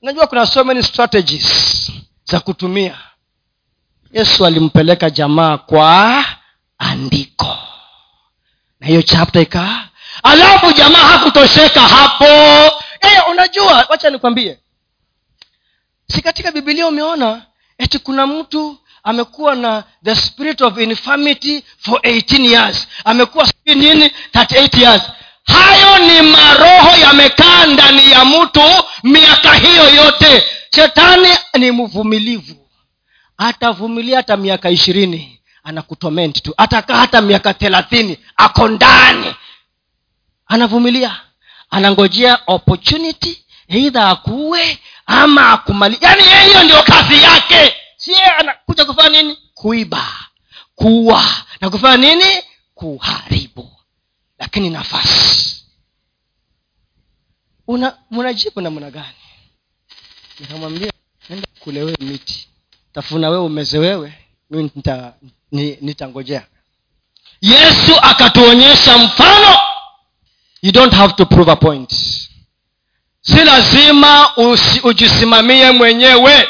unajua 0.01 0.27
kuna 0.27 0.45
so 0.45 0.63
many 0.63 0.83
strategies 0.83 1.91
za 2.23 2.39
kutumia. 2.39 2.97
Yesu 4.11 4.45
alimpeleka 4.45 5.09
jamaa 5.09 5.57
kwa 5.57 6.25
andiko. 6.77 7.57
Na 8.79 8.87
hiyo 8.87 9.01
chapta 9.01 9.41
ikaa 9.41 9.87
alafu 10.23 10.71
jamaa 10.73 10.97
hakutosheka 11.07 11.81
hapo. 11.81 12.25
Hey, 13.01 13.19
unajua 13.31 13.85
wacha 13.89 14.09
nikwambie. 14.09 14.59
Si 16.07 16.21
katika 16.21 16.51
bibilia 16.51 16.87
umeona 16.87 17.41
eti 17.77 17.99
kuna 17.99 18.27
mtu 18.27 18.77
amekuwa 19.05 19.55
na 19.55 19.83
the 20.03 20.15
spirit 20.15 20.61
of 20.61 20.77
infirmity 20.77 21.63
for 21.77 21.99
18 21.99 22.45
years. 22.45 22.87
Amekuwa 23.05 23.47
nini 23.65 24.11
38 24.33 24.81
years. 24.81 25.01
Hayo 25.43 25.97
ni 26.07 26.21
maroho 26.21 26.97
yamekaa 27.01 27.65
ndani 27.65 28.11
ya 28.11 28.25
mtu 28.25 28.61
miaka 29.03 29.53
hiyo 29.53 29.89
yote. 29.89 30.43
Shetani 30.75 31.27
ni 31.59 31.71
mvumilivu. 31.71 32.55
Atavumilia 33.37 34.17
hata 34.17 34.37
miaka 34.37 34.69
ishirini 34.69 35.39
anakutoment 35.63 36.41
tu. 36.43 36.53
Atakaa 36.57 36.97
hata 36.97 37.21
miaka 37.21 37.53
thelathini 37.53 38.17
ako 38.37 38.67
ndani. 38.67 39.35
Anavumilia. 40.47 41.15
Anangojea 41.69 42.39
opportunity 42.47 43.45
eidha 43.67 44.09
akuue 44.09 44.77
ama 45.05 45.49
akumali 45.51 45.97
yaani 46.01 46.23
hiyo 46.47 46.63
ndio 46.63 46.83
kazi 46.83 47.23
yake 47.23 47.73
sie 48.05 48.23
anakuja 48.23 48.85
kufanya 48.85 49.21
nini? 49.21 49.37
Kuiba. 49.53 50.07
Kuwa 50.75 51.25
na 51.61 51.69
kufanya 51.69 51.97
nini? 52.15 52.43
Kuharibu. 52.75 53.71
Lakini 54.39 54.69
nafasi. 54.69 55.63
Una 57.67 57.97
mnajibu 58.11 58.61
namna 58.61 58.91
gani? 58.91 59.15
Nikamwambia 60.39 60.91
enda 61.29 61.47
kule 61.59 61.83
wewe 61.83 61.97
miti. 61.99 62.47
Tafuna 62.93 63.29
wewe 63.29 63.43
umeze 63.43 63.77
wewe. 63.77 64.13
Mimi 64.49 64.71
nita, 64.75 65.13
yesu 67.41 67.99
akatuonyesha 68.01 68.97
mfano. 68.97 69.57
You 70.61 70.71
don't 70.71 70.93
have 70.93 71.13
to 71.13 71.25
prove 71.25 71.51
a 71.51 71.55
point. 71.55 71.91
Si 73.21 73.43
lazima 73.45 74.37
ujisimamie 74.83 75.71
mwenyewe 75.71 76.47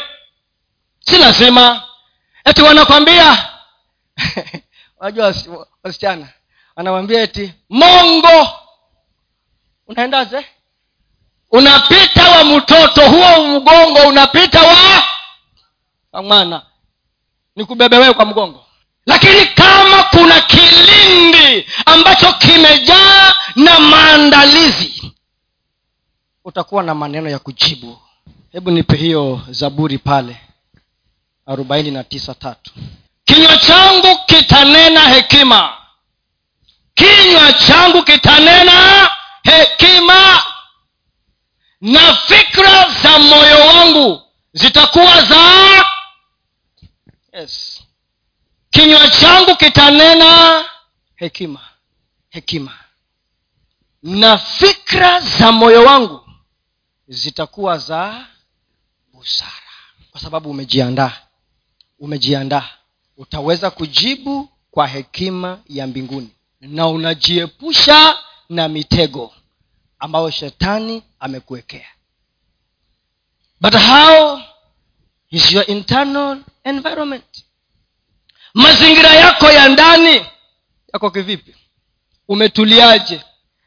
si 1.09 1.17
lazima. 1.17 1.83
Eti 2.45 2.61
wanakwambia 2.61 3.49
unajua 4.99 5.33
wasichana 5.83 6.27
anawambia 6.75 7.21
eti 7.21 7.53
mongo. 7.69 8.49
Unaendaze 9.87 10.45
unapita 11.51 12.29
wa 12.29 12.43
mtoto 12.43 13.09
huo 13.09 13.43
mgongo 13.47 13.99
unapita 14.07 14.61
wa 14.61 15.03
wa 16.11 16.23
mwana. 16.23 16.61
Nikubebe 17.55 17.97
wewe 17.97 18.13
kwa 18.13 18.25
mgongo. 18.25 18.65
Lakini 19.05 19.45
kama 19.45 20.03
kuna 20.03 20.41
kilindi 20.41 21.67
ambacho 21.85 22.33
kimejaa 22.33 23.33
na 23.55 23.79
maandalizi 23.79 25.13
utakuwa 26.45 26.83
na 26.83 26.95
maneno 26.95 27.29
ya 27.29 27.39
kujibu. 27.39 27.97
Hebu 28.51 28.71
nipe 28.71 28.97
hiyo 28.97 29.41
zaburi 29.49 29.97
pale 29.97 30.37
arobaini 31.45 31.91
na 31.91 32.03
tisa 32.03 32.33
tatu. 32.33 32.71
Kinywa 33.25 33.57
changu 33.57 34.19
kitanena 34.25 34.99
hekima. 35.09 35.77
Kinywa 36.93 37.53
changu 37.53 38.03
kitanena 38.03 39.09
hekima. 39.43 40.43
Na 41.81 42.13
fikra 42.15 42.89
za 43.03 43.19
moyo 43.19 43.67
wangu 43.67 44.21
zitakuwa 44.53 45.21
za 45.21 45.85
yes. 47.33 47.83
Kinywa 48.69 49.07
changu 49.07 49.55
kitanena 49.55 50.63
hekima 51.15 51.61
hekima. 52.29 52.73
Na 54.03 54.37
fikra 54.37 55.19
za 55.19 55.51
moyo 55.51 55.83
wangu 55.83 56.29
zitakuwa 57.07 57.77
za 57.77 58.25
busara. 59.13 59.51
Kwa 60.11 60.21
sababu 60.21 60.49
umejiandaa 60.49 61.11
umejiandaa. 61.99 62.69
Utaweza 63.17 63.71
kujibu 63.71 64.49
kwa 64.71 64.87
hekima 64.87 65.59
ya 65.69 65.87
mbinguni. 65.87 66.29
Na 66.61 66.87
unajiepusha 66.87 68.17
na 68.49 68.67
mitego 68.67 69.33
ambayo 69.99 70.31
shetani 70.31 71.03
amekuwekea. 71.19 71.87
But 73.61 73.73
how 73.75 74.39
is 75.31 75.51
your 75.51 75.71
internal 75.71 76.37
environment? 76.63 77.45
Mazingira 78.53 79.09
yako 79.13 79.51
ya 79.51 79.69
ndani 79.69 80.25
yako 80.93 81.11
kivipi? 81.11 81.55
Umetuliaje? 82.27 83.21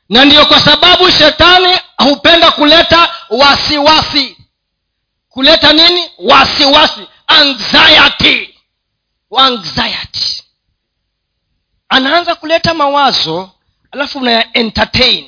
Na 0.09 0.25
ndiyo 0.25 0.47
kwa 0.47 0.61
sababu 0.61 1.11
shetani 1.11 1.79
hupenda 1.97 2.51
kuleta 2.51 3.15
wasiwasi. 3.31 4.37
Kuleta 5.29 5.73
nini? 5.73 6.11
Wasiwasi 6.19 7.01
anxiety. 7.29 8.55
Anxiety. 9.37 10.43
Anaanza 11.89 12.35
kuleta 12.35 12.75
mawazo 12.75 13.51
alafu 13.91 14.19
unaya 14.19 14.53
entertain. 14.53 15.25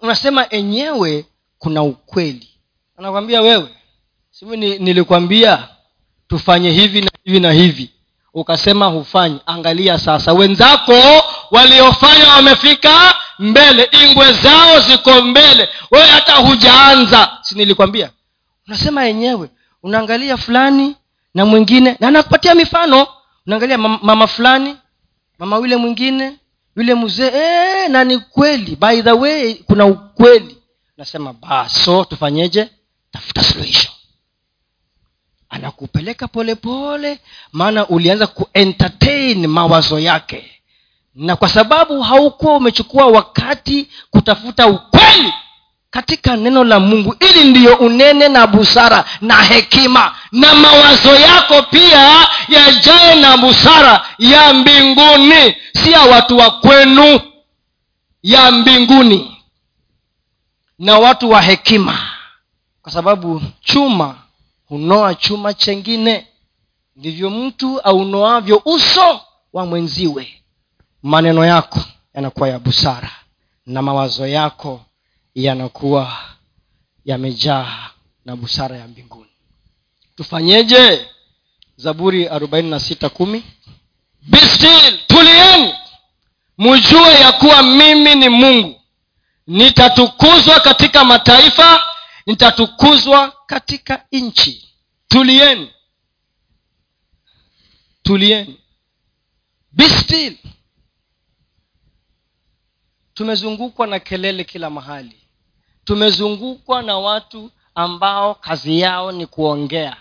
Unasema 0.00 0.46
enyewe 0.50 1.26
kuna 1.58 1.82
ukweli. 1.82 2.48
Anakwambia 2.98 3.40
wewe 3.42 3.68
sivi 4.30 4.56
nilikwambia 4.56 5.68
tufanye 6.28 6.70
hivi 6.70 7.00
na 7.00 7.10
hivi 7.24 7.40
na 7.40 7.52
hivi. 7.52 7.90
Ukasema 8.34 8.86
hufanyi. 8.86 9.40
Angalia 9.46 9.98
sasa 9.98 10.32
wenzako 10.32 10.94
waliofanya 11.50 12.28
wamefika 12.28 13.14
mbele 13.38 13.88
ingwe 14.02 14.32
zao 14.32 14.80
ziko 14.80 15.22
mbele. 15.22 15.68
Wewe 15.90 16.06
hata 16.06 16.34
hujaanza. 16.36 17.38
Si 17.42 17.54
nilikwambia? 17.54 18.10
Unasema 18.66 19.04
yenyewe 19.04 19.50
unaangalia 19.82 20.36
fulani 20.36 20.96
na 21.34 21.44
mwingine 21.46 21.96
na 22.00 22.10
nakupatia 22.10 22.54
mifano. 22.54 23.06
Unaangalia 23.46 23.78
mama, 23.78 24.26
fulani 24.26 24.76
mama 25.38 25.56
yule 25.56 25.76
mwingine 25.76 26.36
yule 26.76 26.94
mzee 26.94 27.30
ee, 27.34 27.88
na 27.88 28.04
ni 28.04 28.18
kweli. 28.18 28.76
By 28.76 29.02
the 29.02 29.12
way 29.12 29.54
kuna 29.54 29.86
ukweli. 29.86 30.58
Nasema 30.96 31.32
baso 31.32 32.04
tufanyeje? 32.04 32.70
Tafuta 33.10 33.42
suluhisho. 33.42 33.90
Anakupeleka 35.48 36.28
polepole 36.28 37.18
maana 37.52 37.88
ulianza 37.88 38.26
kuentertain 38.26 39.46
mawazo 39.46 39.98
yake. 39.98 40.50
Na 41.14 41.36
kwa 41.36 41.48
sababu 41.48 42.02
haukuwa 42.02 42.56
umechukua 42.56 43.06
wakati 43.06 43.88
kutafuta 44.10 44.66
ukweli 44.66 45.32
katika 45.94 46.36
neno 46.36 46.64
la 46.64 46.80
mungu. 46.80 47.16
Ili 47.20 47.44
ndiyo 47.50 47.74
unene 47.76 48.28
na 48.28 48.46
busara 48.46 49.04
na 49.20 49.42
hekima. 49.42 50.14
Na 50.32 50.54
mawazo 50.54 51.14
yako 51.14 51.62
pia 51.62 52.28
yajae 52.48 53.14
na 53.20 53.36
busara 53.36 54.06
ya 54.18 54.54
mbinguni. 54.54 55.56
Si 55.82 55.92
ya 55.92 56.02
watu 56.02 56.36
wa 56.38 56.50
kwenu 56.50 57.20
ya 58.22 58.50
mbinguni. 58.50 59.36
Na 60.78 60.98
watu 60.98 61.30
wa 61.30 61.42
hekima. 61.42 61.98
Kwa 62.82 62.92
sababu 62.92 63.42
chuma 63.60 64.14
hunoa 64.68 65.14
chuma 65.14 65.54
chengine. 65.54 66.26
Ndivyo 66.96 67.30
mtu 67.30 67.80
aunoavyo 67.80 68.62
uso 68.64 69.20
wa 69.52 69.66
mwenziwe. 69.66 70.42
Maneno 71.02 71.44
yako 71.44 71.80
yanakuwa 72.14 72.48
ya 72.48 72.58
busara. 72.58 73.10
Na 73.66 73.82
mawazo 73.82 74.26
yako 74.26 74.80
yanakuwa 75.34 76.18
yamejaa 77.04 77.90
na 78.24 78.36
busara 78.36 78.76
ya 78.76 78.88
mbinguni. 78.88 79.30
Tufanyeje? 80.16 81.08
Zaburi 81.76 82.28
arobaini 82.28 82.70
na 82.70 82.80
sita 82.80 83.08
kumi. 83.08 83.44
Be 84.22 84.38
still 84.38 84.98
tulieni. 85.06 85.74
Mujue 86.58 87.14
ya 87.14 87.32
kuwa 87.32 87.62
mimi 87.62 88.14
ni 88.14 88.28
mungu. 88.28 88.80
Nitatukuzwa 89.46 90.60
katika 90.60 91.04
mataifa 91.04 91.82
nitatukuzwa 92.26 93.32
katika 93.46 94.06
nchi. 94.12 94.68
Tulieni. 95.08 95.70
Tulieni. 98.02 98.60
Bistil. 99.72 100.36
Tumezungukwa 103.14 103.86
na 103.86 103.98
kelele 104.00 104.44
kila 104.44 104.70
mahali 104.70 105.23
tumezungukwa 105.84 106.82
na 106.82 106.98
watu 106.98 107.50
ambao 107.74 108.34
kazi 108.34 108.80
yao 108.80 109.12
ni 109.12 109.26
kuongea. 109.26 109.96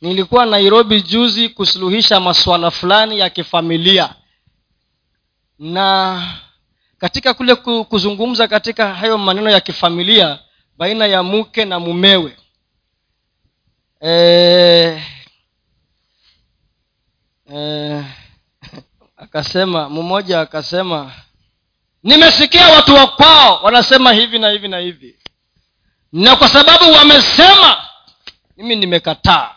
Nilikuwa 0.00 0.46
nairobi 0.46 1.02
juzi 1.02 1.48
kusuluhisha 1.48 2.20
masuala 2.20 2.70
fulani 2.70 3.18
ya 3.18 3.30
kifamilia. 3.30 4.14
Na 5.58 6.22
katika 6.98 7.34
kule 7.34 7.54
kuzungumza 7.84 8.48
katika 8.48 8.94
hayo 8.94 9.18
maneno 9.18 9.50
ya 9.50 9.60
kifamilia 9.60 10.38
baina 10.78 11.06
ya 11.06 11.22
mke 11.22 11.64
na 11.64 11.80
mumewe. 11.80 12.36
E, 14.00 15.02
e, 17.54 18.04
akasema 19.16 19.88
mmoja 19.88 20.40
akasema 20.40 21.12
nimesikia 22.02 22.68
watu 22.68 22.94
wa 22.94 23.06
kwao 23.06 23.62
wanasema 23.62 24.12
hivi 24.12 24.38
na 24.38 24.50
hivi 24.50 24.68
na 24.68 24.78
hivi 24.78 25.16
na 26.12 26.36
kwa 26.36 26.48
sababu 26.48 26.92
wamesema 26.92 27.84
mimi 28.56 28.76
nimekataa. 28.76 29.50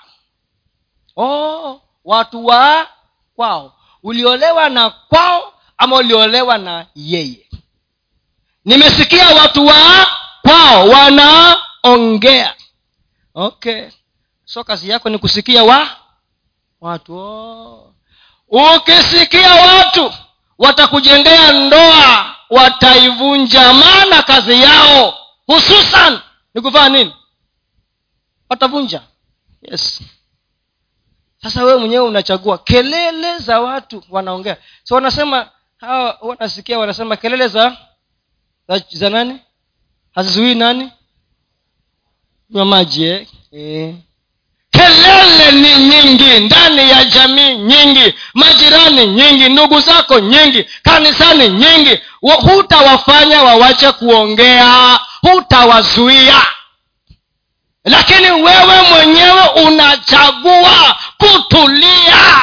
Oh, 1.18 1.82
watu 2.06 2.46
wa 2.46 2.88
kwao. 3.36 3.74
Uliolewa 4.04 4.70
na 4.70 4.90
kwao 4.90 5.54
ama 5.78 5.96
uliolewa 5.96 6.58
na 6.58 6.86
yeye. 6.96 7.48
Nimesikia 8.66 9.30
watu 9.30 9.66
wa 9.66 10.08
kwao 10.42 10.88
wanaongea. 10.90 12.54
Okay. 13.34 13.90
So 14.46 14.64
kazi 14.64 14.90
yako 14.90 15.10
ni 15.10 15.18
kusikia 15.18 15.64
wa 15.64 15.90
watu. 16.82 17.18
Oh. 17.18 17.94
ukisikia 18.50 19.54
watu 19.56 20.14
watakujengea 20.58 21.52
ndoa 21.52 22.36
wataivunja 22.50 23.74
maana 23.74 24.24
kazi 24.24 24.62
yao 24.62 25.18
hususan 25.48 26.20
ni 26.56 26.62
kufanya 26.62 26.90
nini? 26.90 27.14
Watavunja. 28.50 29.02
Yes. 29.62 30.02
Sasa 31.42 31.64
wewe 31.64 31.80
mwenyewe 31.80 32.06
unachagua. 32.06 32.58
Kelele 32.58 33.38
za 33.38 33.60
watu 33.62 34.04
wanaongea. 34.10 34.58
So 34.84 34.96
wanasema 34.96 35.50
hawa 35.78 36.18
wanasikia 36.22 36.80
wanasema 36.80 37.16
kelele 37.16 37.48
za 37.48 37.78
za, 38.68 38.82
za 38.92 39.10
nani? 39.10 39.40
Hazizuii 40.16 40.56
nani? 40.56 40.92
Nywa 42.50 42.66
maji 42.66 43.04
eh? 43.06 43.28
eh. 43.52 43.96
Kelele 44.72 45.52
ni 45.52 45.76
nyingi 45.88 46.40
ndani 46.40 46.90
ya 46.90 47.06
jamii 47.06 47.56
nyingi 47.58 48.14
majirani 48.34 49.08
nyingi 49.08 49.50
ndugu 49.50 49.80
zako 49.80 50.20
nyingi 50.20 50.66
kanisani 50.84 51.50
nyingi. 51.50 52.00
Hutawafanya 52.22 53.44
wawache 53.44 53.92
kuongea 53.92 55.00
hutawazuia. 55.32 56.42
Lakini 57.86 58.32
wewe 58.32 58.82
mwenyewe 58.90 59.48
unachagua 59.66 60.96
kutulia. 61.18 62.42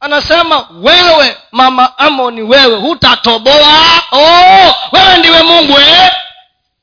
Anasema 0.00 0.68
wewe 0.82 1.36
mama 1.52 1.98
amoni 1.98 2.42
wewe 2.42 2.76
hutatoboa? 2.76 3.78
Oh, 4.12 4.74
wewe 4.92 5.16
ndiwe 5.18 5.42
mungu 5.42 5.78
eh? 5.80 6.10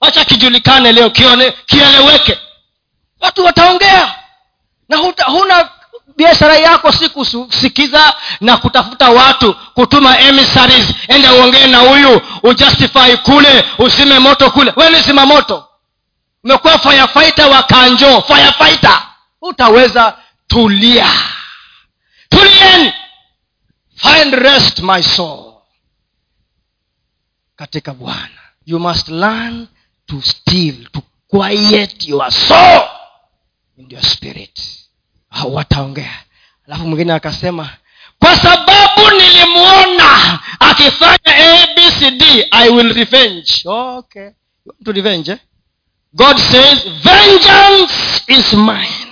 wacha 0.01 0.25
kijulikane 0.25 0.91
leo 0.91 1.09
kione 1.09 1.51
kieleweke. 1.65 2.39
Watu 3.19 3.45
wataongea. 3.45 4.15
Na 4.89 4.97
huta, 4.97 5.23
huna 5.23 5.69
biashara 6.21 6.55
yako 6.57 6.91
si 6.91 7.09
kusikiza 7.09 8.13
na 8.41 8.57
kutafuta 8.57 9.09
watu 9.09 9.53
kutuma 9.53 10.19
emissaries. 10.19 10.93
Ende 11.07 11.29
uongee 11.29 11.67
na 11.67 11.77
huyu 11.79 12.21
ujustify 12.43 13.17
kule 13.17 13.65
usime 13.77 14.19
moto 14.19 14.51
kule. 14.51 14.73
We 14.75 15.01
zima 15.01 15.25
moto. 15.25 15.67
Umekuwa 16.43 16.79
firefighter 16.79 17.45
wa 17.49 17.63
kanjo 17.63 18.21
firefighter. 18.21 19.01
Utaweza 19.41 20.17
tulia. 20.47 21.09
Tulieni. 22.29 22.93
Find 23.95 24.33
rest 24.33 24.79
my 24.79 25.03
soul. 25.03 25.53
Katika 27.55 27.93
bwana 27.93 28.41
you 28.65 28.79
must 28.79 29.07
learn 29.07 29.67
to 30.05 30.21
still 30.21 30.87
to 30.91 31.01
quiet 31.27 32.07
your 32.07 32.31
soul 32.31 32.81
in 33.77 33.87
your 33.91 34.03
spirit 34.03 34.80
wataongea 35.53 36.13
alafu 36.67 36.83
mwingine 36.87 37.13
akasema 37.13 37.69
kwa 38.19 38.35
sababu 38.35 39.11
nilimwona 39.17 40.39
akifanya 40.59 41.61
abcd 41.63 42.23
i 42.51 42.69
will 42.69 42.93
revenge. 42.93 43.51
Okay. 43.65 44.29
To 44.85 44.91
revenge 44.91 45.31
eh? 45.31 45.37
god 46.13 46.37
says 46.37 46.87
vengeance 46.89 47.93
is 48.27 48.53
mine. 48.53 49.07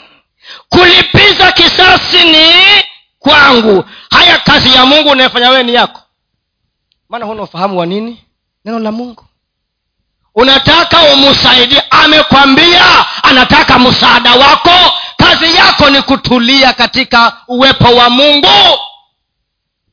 Kulipiza 0.70 1.52
kisasi 1.52 2.24
ni 2.32 2.52
kwangu. 3.20 3.86
Haya 4.12 4.38
kazi 4.38 4.74
ya 4.74 4.86
mungu 4.86 5.10
unayefanya 5.10 5.50
wewe 5.50 5.64
ni 5.64 5.74
yako. 5.74 6.02
Maana 7.10 7.26
huna 7.26 7.44
ufahamu 7.44 7.80
wa 7.80 7.86
nini? 7.86 8.24
Neno 8.66 8.80
la 8.80 8.92
mungu. 8.92 9.26
Unataka 10.36 11.02
umsaidie 11.02 11.84
amekwambia 11.90 13.06
anataka 13.24 13.80
msaada 13.80 14.34
wako 14.36 14.94
kazi 15.40 15.56
yako 15.56 15.90
ni 15.90 16.02
kutulia 16.02 16.74
katika 16.74 17.38
uwepo 17.48 17.96
wa 17.96 18.10
mungu. 18.10 18.48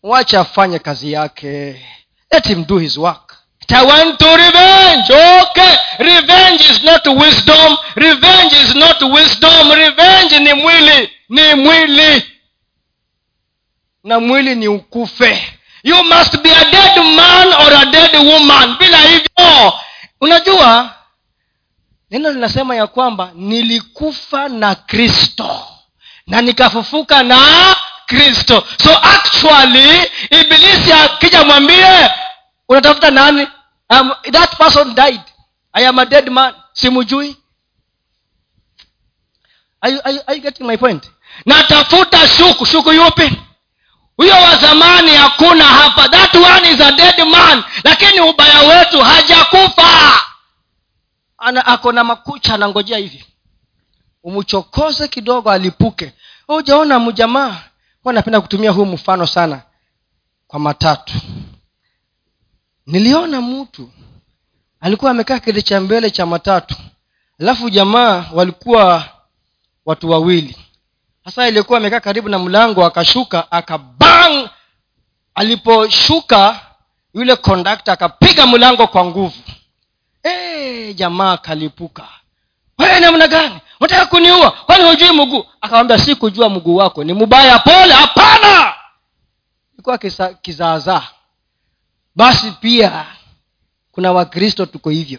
Wacha 0.02 0.40
afanye 0.40 0.78
kazi 0.78 1.12
yake. 1.12 1.82
Let 2.30 2.46
him 2.46 2.64
do 2.66 2.78
his 2.78 2.96
work. 2.96 3.32
I 3.68 3.86
want 3.86 4.18
to 4.18 4.36
revenge 4.36 5.12
okay. 5.42 5.76
Revenge 5.98 6.64
is 6.70 6.82
not 6.84 7.06
wisdom. 7.06 7.76
Revenge 7.96 8.56
is 8.62 8.74
not 8.74 9.02
wisdom. 9.02 9.72
Revenge 9.72 10.38
ni 10.38 10.52
mwili 10.54 11.10
ni 11.28 11.54
mwili. 11.54 12.24
Na 14.04 14.20
mwili 14.20 14.54
ni 14.54 14.68
ukufe. 14.68 15.52
You 15.82 16.04
must 16.04 16.36
be 16.42 16.50
a 16.50 16.64
dead 16.64 16.96
man 17.04 17.48
or 17.48 17.74
a 17.74 17.84
dead 17.86 18.16
woman. 18.16 18.76
Bila 18.78 18.98
hivyo 18.98 19.72
unajua 20.20 20.94
neno 22.18 22.30
linasema 22.32 22.76
ya 22.76 22.86
kwamba 22.86 23.30
nilikufa 23.34 24.48
na 24.48 24.74
kristo 24.74 25.66
na 26.26 26.42
nikafufuka 26.42 27.22
na 27.22 27.38
kristo. 28.06 28.64
So 28.84 28.98
actually 29.02 30.10
ibilisi 30.30 30.92
akija 30.92 31.44
mwambie 31.44 32.10
unatafuta 32.68 33.10
nani? 33.10 33.48
Um, 33.90 34.12
that 34.32 34.56
person 34.58 34.94
died. 34.94 35.20
I 35.72 35.86
am 35.86 35.98
a 35.98 36.06
dead 36.06 36.28
man. 36.30 36.54
Simujui. 36.72 37.36
Are 39.82 39.92
you, 39.94 40.00
are 40.04 40.14
you, 40.14 40.20
are 40.26 40.36
you 40.36 40.42
getting 40.42 40.66
my 40.66 40.76
point? 40.76 41.10
Natafuta 41.46 42.28
shuku. 42.28 42.66
Shuku 42.66 42.92
yupi? 42.92 43.32
Huyo 44.16 44.34
wa 44.34 44.56
zamani 44.56 45.10
hakuna 45.16 45.64
hapa. 45.64 46.08
That 46.08 46.34
one 46.34 46.68
is 46.74 46.80
a 46.80 46.92
dead 46.92 47.26
man. 47.28 47.64
Lakini 47.84 48.20
ubaya 48.20 48.60
wetu 48.62 49.00
hajakufa 49.00 50.22
ana 51.38 51.66
ako 51.66 51.92
na 51.92 52.04
makucha 52.04 52.54
anangojea 52.54 52.98
hivi. 52.98 53.24
Umchokoze 54.22 55.08
kidogo 55.08 55.50
alipuke. 55.50 56.12
Ujaona 56.48 57.00
mjamaa? 57.00 57.56
Huwa 58.02 58.14
napenda 58.14 58.40
kutumia 58.40 58.70
huu 58.70 58.84
mfano 58.84 59.26
sana 59.26 59.62
kwa 60.46 60.58
matatu. 60.60 61.14
Niliona 62.86 63.40
mtu 63.42 63.90
alikuwa 64.80 65.10
amekaa 65.10 65.38
kiti 65.38 65.62
cha 65.62 65.80
mbele 65.80 66.10
cha 66.10 66.26
matatu. 66.26 66.74
Alafu 67.40 67.70
jamaa 67.70 68.24
walikuwa 68.32 69.04
watu 69.86 70.10
wawili. 70.10 70.56
Hasa 71.24 71.48
ilikuwa 71.48 71.78
amekaa 71.78 72.00
karibu 72.00 72.28
na 72.28 72.38
mlango 72.38 72.84
akashuka 72.84 73.52
akabang! 73.52 74.48
Aliposhuka 75.34 76.60
yule 77.14 77.36
kondakta 77.36 77.92
akapiga 77.92 78.46
mlango 78.46 78.86
kwa 78.86 79.04
nguvu 79.04 79.36
hey, 80.56 80.94
jamaa 80.94 81.36
kalipuka 81.36 82.08
wewe 82.78 83.00
namna 83.00 83.28
gani? 83.28 83.58
Unataka 83.80 84.06
kuniua? 84.06 84.50
Kwani 84.50 84.84
hujui 84.84 85.12
mguu? 85.12 85.44
Akamwambia 85.60 85.98
si 85.98 86.14
kujua 86.14 86.48
mguu 86.50 86.76
wako. 86.76 87.04
Ni 87.04 87.12
mbaya 87.12 87.58
pole? 87.58 87.92
Hapana! 87.92 88.74
Ilikuwa 89.74 89.98
kizaazaa. 90.42 91.08
Basi 92.14 92.50
pia 92.60 93.06
kuna 93.92 94.12
wakristo 94.12 94.66
tuko 94.66 94.90
hivyo. 94.90 95.18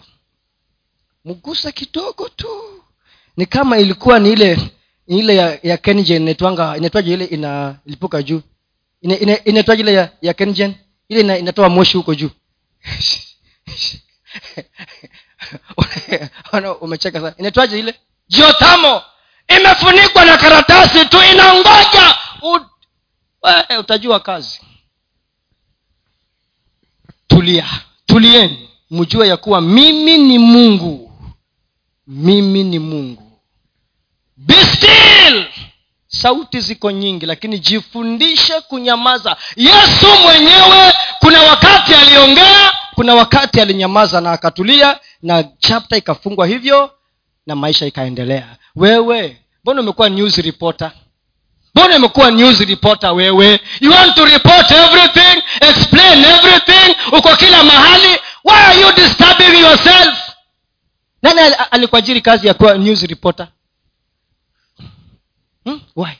Mgusa 1.25 1.71
kidogo 1.71 2.29
tu. 2.29 2.47
Ni 3.37 3.45
kama 3.45 3.77
ilikuwa 3.77 4.19
ni 4.19 4.31
ile 4.31 4.71
ile 5.07 5.35
ya, 5.35 5.59
ya 5.63 5.77
kengen 5.77 6.21
inaitwanga 6.21 6.77
inaitwaje 6.77 7.13
ile 7.13 7.25
inalipuka 7.25 8.23
juu? 8.23 8.41
Inaitwaje 9.01 9.81
ile 9.83 9.93
ya, 9.93 10.09
ya 10.21 10.33
kengen? 10.33 10.75
Ile 11.09 11.19
ina, 11.21 11.37
inatoa 11.37 11.69
moshi 11.69 11.97
huko 11.97 12.15
juu 12.15 12.29
umecheka 16.81 17.19
sana. 17.21 17.33
Inaitwaje 17.37 17.79
ile? 17.79 17.95
Jiotamo 18.27 19.01
imefunikwa 19.47 20.25
na 20.25 20.37
karatasi 20.37 21.05
tu 21.05 21.17
inangoja 21.33 22.15
U, 22.41 22.59
we, 23.43 23.77
utajua 23.77 24.19
kazi. 24.19 24.61
Tulia. 27.27 27.65
Tulieni. 28.05 28.69
Mjue 28.91 29.27
ya 29.27 29.37
kuwa 29.37 29.61
mimi 29.61 30.17
ni 30.17 30.39
mungu. 30.39 31.11
Mimi 32.07 32.63
ni 32.63 32.79
mungu. 32.79 33.23
Be 34.37 34.55
still! 34.65 35.45
Sauti 36.07 36.59
ziko 36.61 36.91
nyingi 36.91 37.25
lakini 37.25 37.59
jifundishe 37.59 38.61
kunyamaza. 38.61 39.37
Yesu 39.55 40.07
mwenyewe 40.23 40.93
kuna 41.19 41.41
wakati 41.41 41.93
aliongea 41.93 42.73
kuna 42.97 43.15
wakati 43.15 43.61
alinyamaza 43.61 44.21
na 44.21 44.31
akatulia 44.31 44.99
na 45.21 45.43
chapta 45.43 45.97
ikafungwa 45.97 46.47
hivyo 46.47 46.91
na 47.47 47.55
maisha 47.55 47.85
ikaendelea. 47.85 48.57
Wewe 48.75 49.41
mbona 49.63 49.81
umekuwa 49.81 50.09
news 50.09 50.37
reporter? 50.37 50.91
Mbona 51.75 51.95
umekuwa 51.97 52.31
news 52.31 52.59
reporter 52.59 53.11
wewe? 53.13 53.59
You 53.81 53.91
want 53.91 54.15
to 54.15 54.25
report 54.25 54.71
everything 54.71 55.43
explain 55.61 56.25
everything 56.25 56.95
uko 57.17 57.35
kila 57.35 57.63
mahali. 57.63 58.17
Why 58.43 58.55
are 58.65 58.81
you 58.81 58.91
disturbing 58.95 59.59
yourself? 59.61 60.17
Nani 61.21 61.39
alikuajiri 61.71 62.21
kazi 62.21 62.47
ya 62.47 62.53
kuwa 62.53 62.77
news 62.77 63.01
reporter? 63.01 63.47
Hmm? 65.63 65.81
why 65.95 66.11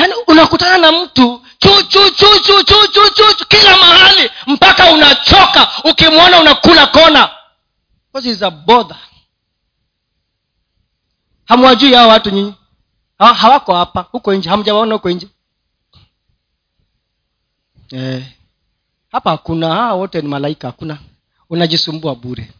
yaani 0.00 0.14
unakutana 0.26 0.78
na 0.78 0.92
mtu 0.92 1.42
chu 1.58 1.82
chu 1.82 2.10
chu 2.10 2.26
chu 2.44 2.64
chu 2.64 2.88
chu 2.88 3.34
chu 3.36 3.46
kila 3.48 3.76
mahali 3.76 4.30
mpaka 4.46 4.92
unachoka 4.92 5.68
ukimwona 5.84 6.40
unakula 6.40 6.86
kona. 6.86 7.30
Is 8.24 8.42
a 8.42 8.50
bother. 8.50 8.96
Hamwajui 11.44 11.94
hao 11.94 12.08
watu 12.08 12.30
nyinyi. 12.30 12.54
Ha, 13.18 13.34
hawako 13.34 13.74
hapa. 13.74 14.00
Huko 14.00 14.34
nje. 14.34 14.48
Hamjawaona 14.50 14.94
huko 14.94 15.10
nje. 15.10 15.28
Eh, 17.92 18.24
hapa 19.12 19.30
hakuna. 19.30 19.68
Hawa 19.74 19.94
wote 19.94 20.22
ni 20.22 20.28
malaika 20.28 20.66
hakuna. 20.68 20.98
Unajisumbua 21.50 22.14
bure. 22.14 22.50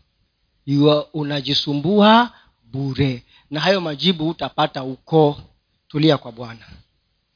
Yua, 0.66 1.06
unajisumbua 1.12 2.30
bure. 2.64 3.24
Na 3.50 3.60
hayo 3.60 3.80
majibu 3.80 4.28
utapata 4.28 4.82
uko 4.82 5.40
tulia 5.88 6.18
kwa 6.18 6.32
bwana 6.32 6.66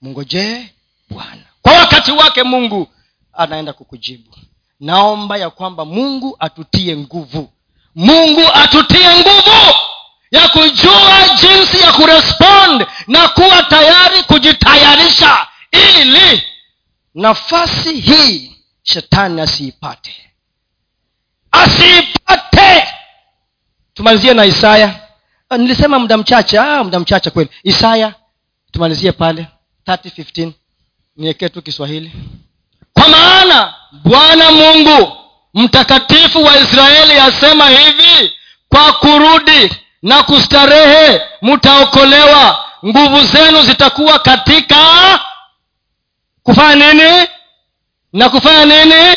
mngojee 0.05 0.71
bwana. 1.11 1.43
Kwa 1.63 1.73
wakati 1.73 2.13
wake 2.13 2.43
mungu 2.43 2.89
anaenda 3.33 3.73
kukujibu. 3.73 4.37
Naomba 4.81 5.37
ya 5.37 5.51
kwamba 5.51 5.85
mungu 5.85 6.37
atutie 6.39 6.97
nguvu. 6.97 7.53
Mungu 7.95 8.43
atutie 8.55 9.09
nguvu 9.19 9.75
ya 10.31 10.49
kujua 10.49 11.29
jinsi 11.41 11.81
ya 11.81 11.93
kurespond 11.93 12.87
na 13.07 13.29
kuwa 13.29 13.63
tayari 13.63 14.23
kujitayarisha 14.23 15.47
ili 15.73 16.43
nafasi 17.15 18.01
hii 18.01 18.57
shetani 18.83 19.41
asiipate. 19.41 20.15
Asiipate! 21.51 22.89
Tumalizie 23.95 24.35
na 24.35 24.45
isaya. 24.45 25.01
Nilisema 25.59 25.99
muda 25.99 26.17
mchache. 26.17 26.59
Ah, 26.59 26.85
muda 26.85 27.01
mchache 27.01 27.31
kweli. 27.31 27.51
Isaya 27.63 28.15
tumalizie 28.73 29.13
pale 29.13 29.47
3015 29.87 30.53
niekee 31.16 31.49
tu 31.49 31.62
kiswahili. 31.62 32.12
Kwa 32.93 33.09
maana 33.09 33.74
bwana 33.93 34.51
mungu 34.53 35.16
mtakatifu 35.55 36.45
wa 36.45 36.59
israeli 36.59 37.12
asema 37.12 37.68
hivi 37.68 38.32
kwa 38.68 38.93
kurudi 38.93 39.70
na 40.03 40.22
kustarehe 40.22 41.20
mtaokolewa 41.43 42.64
nguvu 42.87 43.20
zenu 43.20 43.62
zitakuwa 43.62 44.18
katika 44.18 44.76
kufanya 46.43 46.93
nini? 46.93 47.28
Na 48.12 48.28
kufanya 48.28 48.64
nini? 48.85 49.16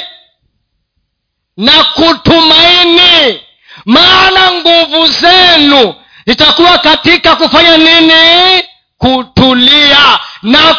Na 1.57 1.84
kutumaini. 1.84 3.41
Maana 3.86 4.51
nguvu 4.51 5.07
zenu 5.07 5.95
zitakuwa 6.28 6.78
katika 6.78 7.36
kufanya 7.36 7.78
nini? 7.78 8.63
Kutulia 8.97 10.20
na 10.44 10.74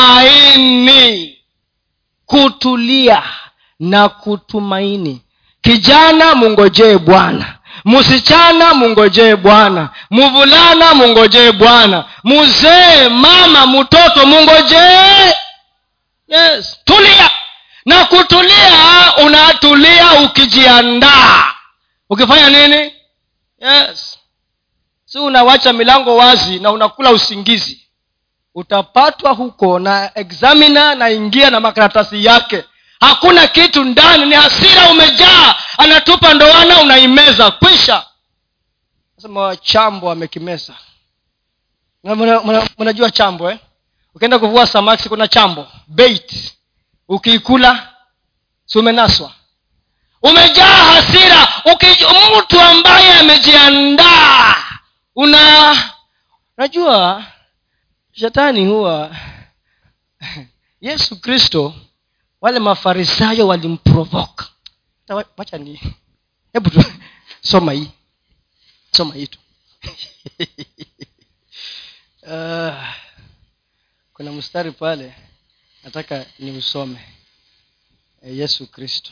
kutumaini 0.00 1.36
kutulia 2.26 3.22
na 3.80 4.08
kutumaini. 4.08 5.22
Kijana 5.62 6.34
mungojee 6.34 6.98
bwana. 6.98 7.58
Msichana 7.84 8.74
mungojee 8.74 9.36
bwana. 9.36 9.90
Mvulana 10.10 10.94
mungojee 10.94 11.52
bwana. 11.52 12.04
Mzee 12.24 13.08
mama 13.08 13.66
mtoto 13.66 14.26
mungojee. 14.26 15.32
Yes. 16.28 16.76
Tulia. 16.84 17.30
Na 17.86 18.04
kutulia 18.04 19.16
unatulia 19.24 20.12
ukijiandaa. 20.14 21.44
Ukifanya 22.10 22.48
nini? 22.50 22.92
Yes 23.58 24.09
si 25.12 25.18
unawacha 25.18 25.72
milango 25.72 26.16
wazi 26.16 26.58
na 26.60 26.70
unakula 26.72 27.10
usingizi 27.12 27.80
utapatwa 28.54 29.32
huko 29.32 29.78
na 29.78 30.10
examina 30.14 30.94
naingia 30.94 31.50
na 31.50 31.60
makaratasi 31.60 32.24
yake. 32.24 32.64
Hakuna 33.00 33.46
kitu 33.46 33.84
ndani 33.84 34.26
ni 34.26 34.34
hasira 34.34 34.90
umejaa. 34.90 35.54
Anatupa 35.78 36.34
ndoana 36.34 36.80
unaimeza 36.80 37.50
kwisha. 37.50 38.04
Sema 39.16 39.56
chambo 39.56 40.10
amekimeza. 40.10 40.74
Mnajua 42.78 43.10
chambo 43.10 43.50
eh? 43.50 43.58
ukienda 44.14 44.38
kuvua 44.38 44.66
samaki 44.66 45.08
kuna 45.08 45.28
chambo. 45.28 45.66
Bait. 45.86 46.54
Ukiikula 47.08 47.88
si 48.64 48.78
umenaswa. 48.78 49.32
Umejaa 50.22 50.84
hasira. 50.84 51.48
Mtu 52.38 52.60
ambaye 52.60 53.14
amejiandaa 53.14 54.69
una 55.20 55.92
unajua 56.56 57.26
shetani 58.12 58.66
huwa 58.66 59.16
yesu 60.80 61.20
kristo 61.20 61.74
wale 62.40 62.58
mafarisayo 62.58 63.46
walimprovoka. 63.48 64.48
Wacha 65.36 65.58
ni 65.58 65.80
hebu 66.52 66.70
tu 66.70 66.84
soma 67.40 67.72
hii 67.72 67.90
soma 68.92 69.14
hii 69.14 69.26
tu. 69.26 69.38
Uh, 72.22 72.84
kuna 74.14 74.32
mstari 74.32 74.72
pale 74.72 75.14
nataka 75.84 76.26
ni 76.38 76.50
usome 76.58 77.00
e 78.22 78.36
yesu 78.36 78.66
kristo 78.66 79.10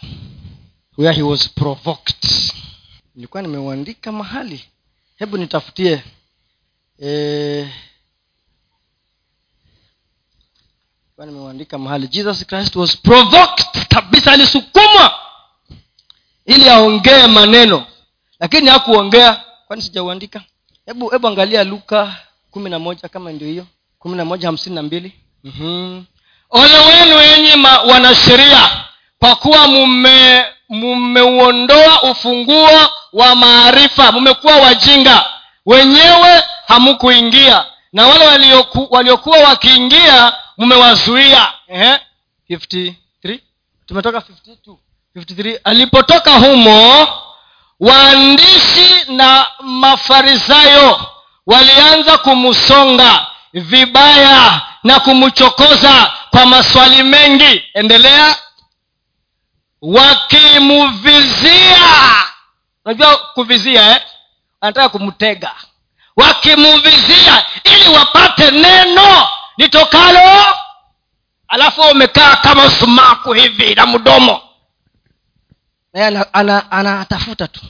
where 0.99 1.17
he 1.17 1.23
was 1.23 1.49
provoked. 1.51 2.25
Nilikuwa 3.15 3.43
nimeuandika 3.43 4.13
mahali 4.13 4.65
hebu 5.19 5.37
nitafutie 5.37 6.03
e, 7.03 7.69
nimeandika 11.19 11.79
mahali. 11.79 12.09
Jesus 12.09 12.47
christ 12.47 12.77
was 12.77 12.97
provoked 12.97 13.87
kabisa 13.89 14.33
alisukumwa 14.33 15.15
ili 16.47 16.69
aongee 16.69 17.27
maneno 17.27 17.87
lakini 18.41 18.69
hakuongea. 18.71 19.45
Kwani 19.67 19.83
sijauandika? 19.83 20.43
Hebu 20.87 21.09
hebu 21.09 21.29
angalia 21.29 21.65
luka 21.65 22.17
kumi 22.51 22.71
na 22.71 22.79
moja 22.79 23.09
kama 23.09 23.33
ndio 23.33 23.49
hiyo. 23.49 23.67
kumi 23.99 24.17
na 24.17 24.25
moja 24.25 24.49
hamsini 24.49 24.75
na 24.75 24.83
mbili. 24.83 25.13
Mm-hmm. 25.45 26.05
ole 26.51 26.79
wenu 26.79 27.17
wenye 27.17 27.67
wanasheria 27.93 28.85
kwa 29.19 29.37
kuwa 29.37 29.69
mume 29.69 30.45
mmeuondoa 30.69 32.03
ufunguo 32.03 32.89
wa 33.13 33.35
maarifa 33.35 34.13
mmekuwa 34.13 34.57
wajinga. 34.57 35.25
Wenyewe 35.67 36.43
hamkuingia 36.69 37.65
na 37.93 38.07
wale 38.07 38.27
walioku, 38.27 38.87
waliokuwa 38.91 39.39
wakiingia 39.39 40.33
mmewazuia 40.59 41.53
tumetoka 43.87 44.19
52 44.19 44.77
53 45.17 45.59
alipotoka 45.65 46.31
humo 46.39 47.09
waandishi 47.81 49.05
na 49.09 49.47
mafarisayo 49.61 51.01
walianza 51.47 52.19
kumsonga 52.19 53.27
vibaya 53.53 54.61
na 54.85 55.01
kumchokoza 55.01 56.13
kwa 56.31 56.47
maswali 56.47 57.03
mengi. 57.03 57.65
Endelea. 57.75 58.37
Wakimuvizia 59.83 61.79
unajua 62.89 63.17
kuvizia 63.17 63.91
eh? 63.91 64.01
anataka 64.61 64.89
kumtega. 64.89 65.51
Wakimuvizia 66.17 67.47
ili 67.65 67.89
wapate 67.97 68.51
neno 68.51 69.29
litokalo 69.57 70.47
alafu 71.49 71.81
umekaa 71.81 72.37
kama 72.37 72.71
sumaku 72.71 73.33
hivi 73.33 73.75
na 73.75 73.87
mdomo. 73.87 74.41
Naye 75.95 76.07
anatafuta 76.33 76.71
ana, 76.71 77.05
ana, 77.41 77.49
tu. 77.49 77.61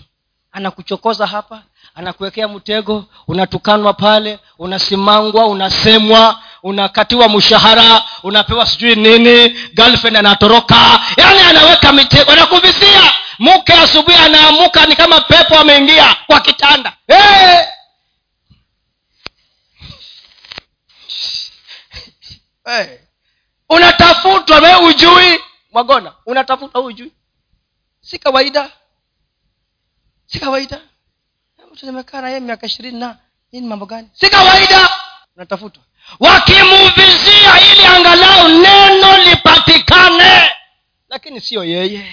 Anakuchokoza 0.53 1.27
hapa 1.27 1.63
anakuwekea 1.95 2.49
mtego 2.49 3.05
unatukanwa 3.29 3.93
pale 3.95 4.39
unasimangwa 4.59 5.47
unasemwa 5.47 6.41
unakatiwa 6.63 7.29
mshahara 7.29 8.03
unapewa 8.23 8.67
sijui 8.67 8.95
nini 8.95 9.49
girlfriend 9.49 10.17
anatoroka. 10.17 11.01
Yani 11.17 11.41
anaweka 11.41 11.93
mitego 11.93 12.31
anakuvizia 12.33 12.68
mke 13.57 13.73
asubuhi 13.73 14.17
anaamuka 14.17 14.87
ni 14.87 14.97
kama 14.97 15.21
pepo 15.21 15.59
ameingia 15.59 16.17
kwa 16.27 16.41
kitanda. 16.41 16.97
Hey! 17.07 17.65
hey. 22.65 22.99
unatafutwa 23.69 24.59
we 24.59 24.75
ujui 24.89 25.41
mwagona 25.73 26.15
unatafutwa 26.27 26.81
ujui 26.81 27.13
si 28.01 28.19
kawaida. 28.19 28.71
Si 30.27 30.39
kawaida. 30.41 30.81
Mtu 31.73 31.87
nimekaa 31.87 32.21
na 32.21 32.29
yeye 32.29 32.41
miaka 32.41 32.67
ishirini 32.67 32.99
na 32.99 33.19
hii 33.51 33.61
ni 33.61 33.67
mambo 33.67 33.87
gani? 33.87 34.09
Si 34.13 34.31
kawaida. 34.31 34.89
Unatafutwa. 35.37 35.83
Wakimuvizia 36.21 37.61
ili 37.73 37.85
angalau 37.87 38.49
neno 38.49 39.19
lipatikane. 39.19 40.51
Lakini 41.09 41.41
siyo 41.41 41.65
yeye 41.65 42.13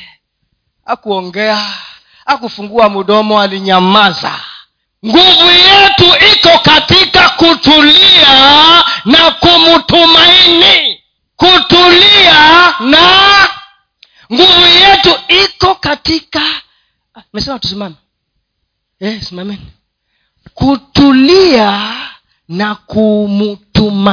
akuongea 0.86 1.74
akufungua 2.26 2.90
mdomo 2.90 3.42
alinyamaza. 3.42 4.40
Nguvu 5.06 5.46
yetu 5.52 6.26
iko 6.34 6.60
katika 6.60 7.30
kutulia 7.30 8.84
na 9.06 9.32
kumtumaini. 9.40 11.02
Kutulia 11.36 12.74
na 12.80 13.50
nguvu 14.34 14.62
yetu 14.68 15.16
iko 15.28 15.76
katika 15.76 16.42
mesema 17.34 17.60
tusimame. 17.60 17.96
Eh, 19.00 19.22
simameni 19.24 19.72
kutulia 20.54 21.96
na 22.50 22.76
kumtumaini. 23.66 24.06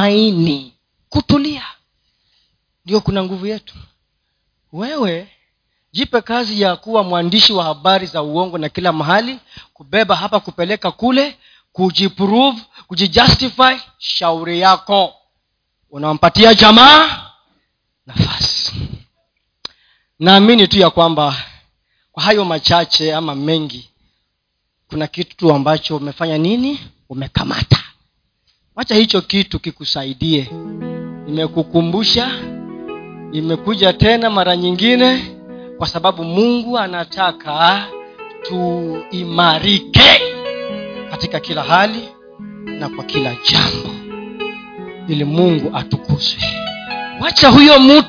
Kutulia. 1.09 1.63
Ndio 2.85 3.01
kuna 3.01 3.23
nguvu 3.23 3.47
yetu. 3.47 3.75
Wewe 4.73 5.27
jipe 5.93 6.21
kazi 6.21 6.61
ya 6.61 6.75
kuwa 6.75 7.03
mwandishi 7.03 7.53
wa 7.53 7.63
habari 7.63 8.05
za 8.07 8.21
uongo 8.23 8.57
na 8.57 8.69
kila 8.69 8.93
mahali 8.93 9.39
kubeba 9.73 10.15
hapa 10.15 10.39
kupeleka 10.39 10.91
kule 10.91 11.37
kujiprove 11.71 12.61
kujijustify 12.87 13.75
shauri 13.97 14.59
yako. 14.59 15.13
Unampatia 15.91 16.53
jamaa 16.53 17.29
nafasi. 18.05 18.73
Naamini 20.19 20.67
tu 20.67 20.79
ya 20.79 20.89
kwamba 20.89 21.35
kwa 22.11 22.23
hayo 22.23 22.45
machache 22.45 23.15
ama 23.15 23.35
mengi 23.35 23.89
kuna 24.89 25.07
kitu 25.07 25.53
ambacho 25.53 25.97
umefanya 25.97 26.37
nini? 26.37 26.79
Umekamata. 27.09 27.83
Wacha 28.75 28.95
hicho 28.95 29.21
kitu 29.21 29.59
kikusaidie. 29.59 30.49
Imekukumbusha 31.27 32.31
imekuja 33.31 33.93
tena 33.93 34.29
mara 34.29 34.57
nyingine 34.57 35.32
kwa 35.83 35.89
sababu 35.89 36.23
mungu 36.23 36.77
anataka 36.79 37.85
tuimarike 38.43 40.21
katika 41.11 41.39
kila 41.39 41.63
hali 41.63 42.09
na 42.79 42.89
kwa 42.89 43.03
kila 43.03 43.29
jambo. 43.51 43.89
Ili 45.07 45.23
mungu 45.25 45.77
atukuzwe. 45.77 46.43
Wacha 47.21 47.49
huyo 47.49 47.79
mtu 47.79 48.01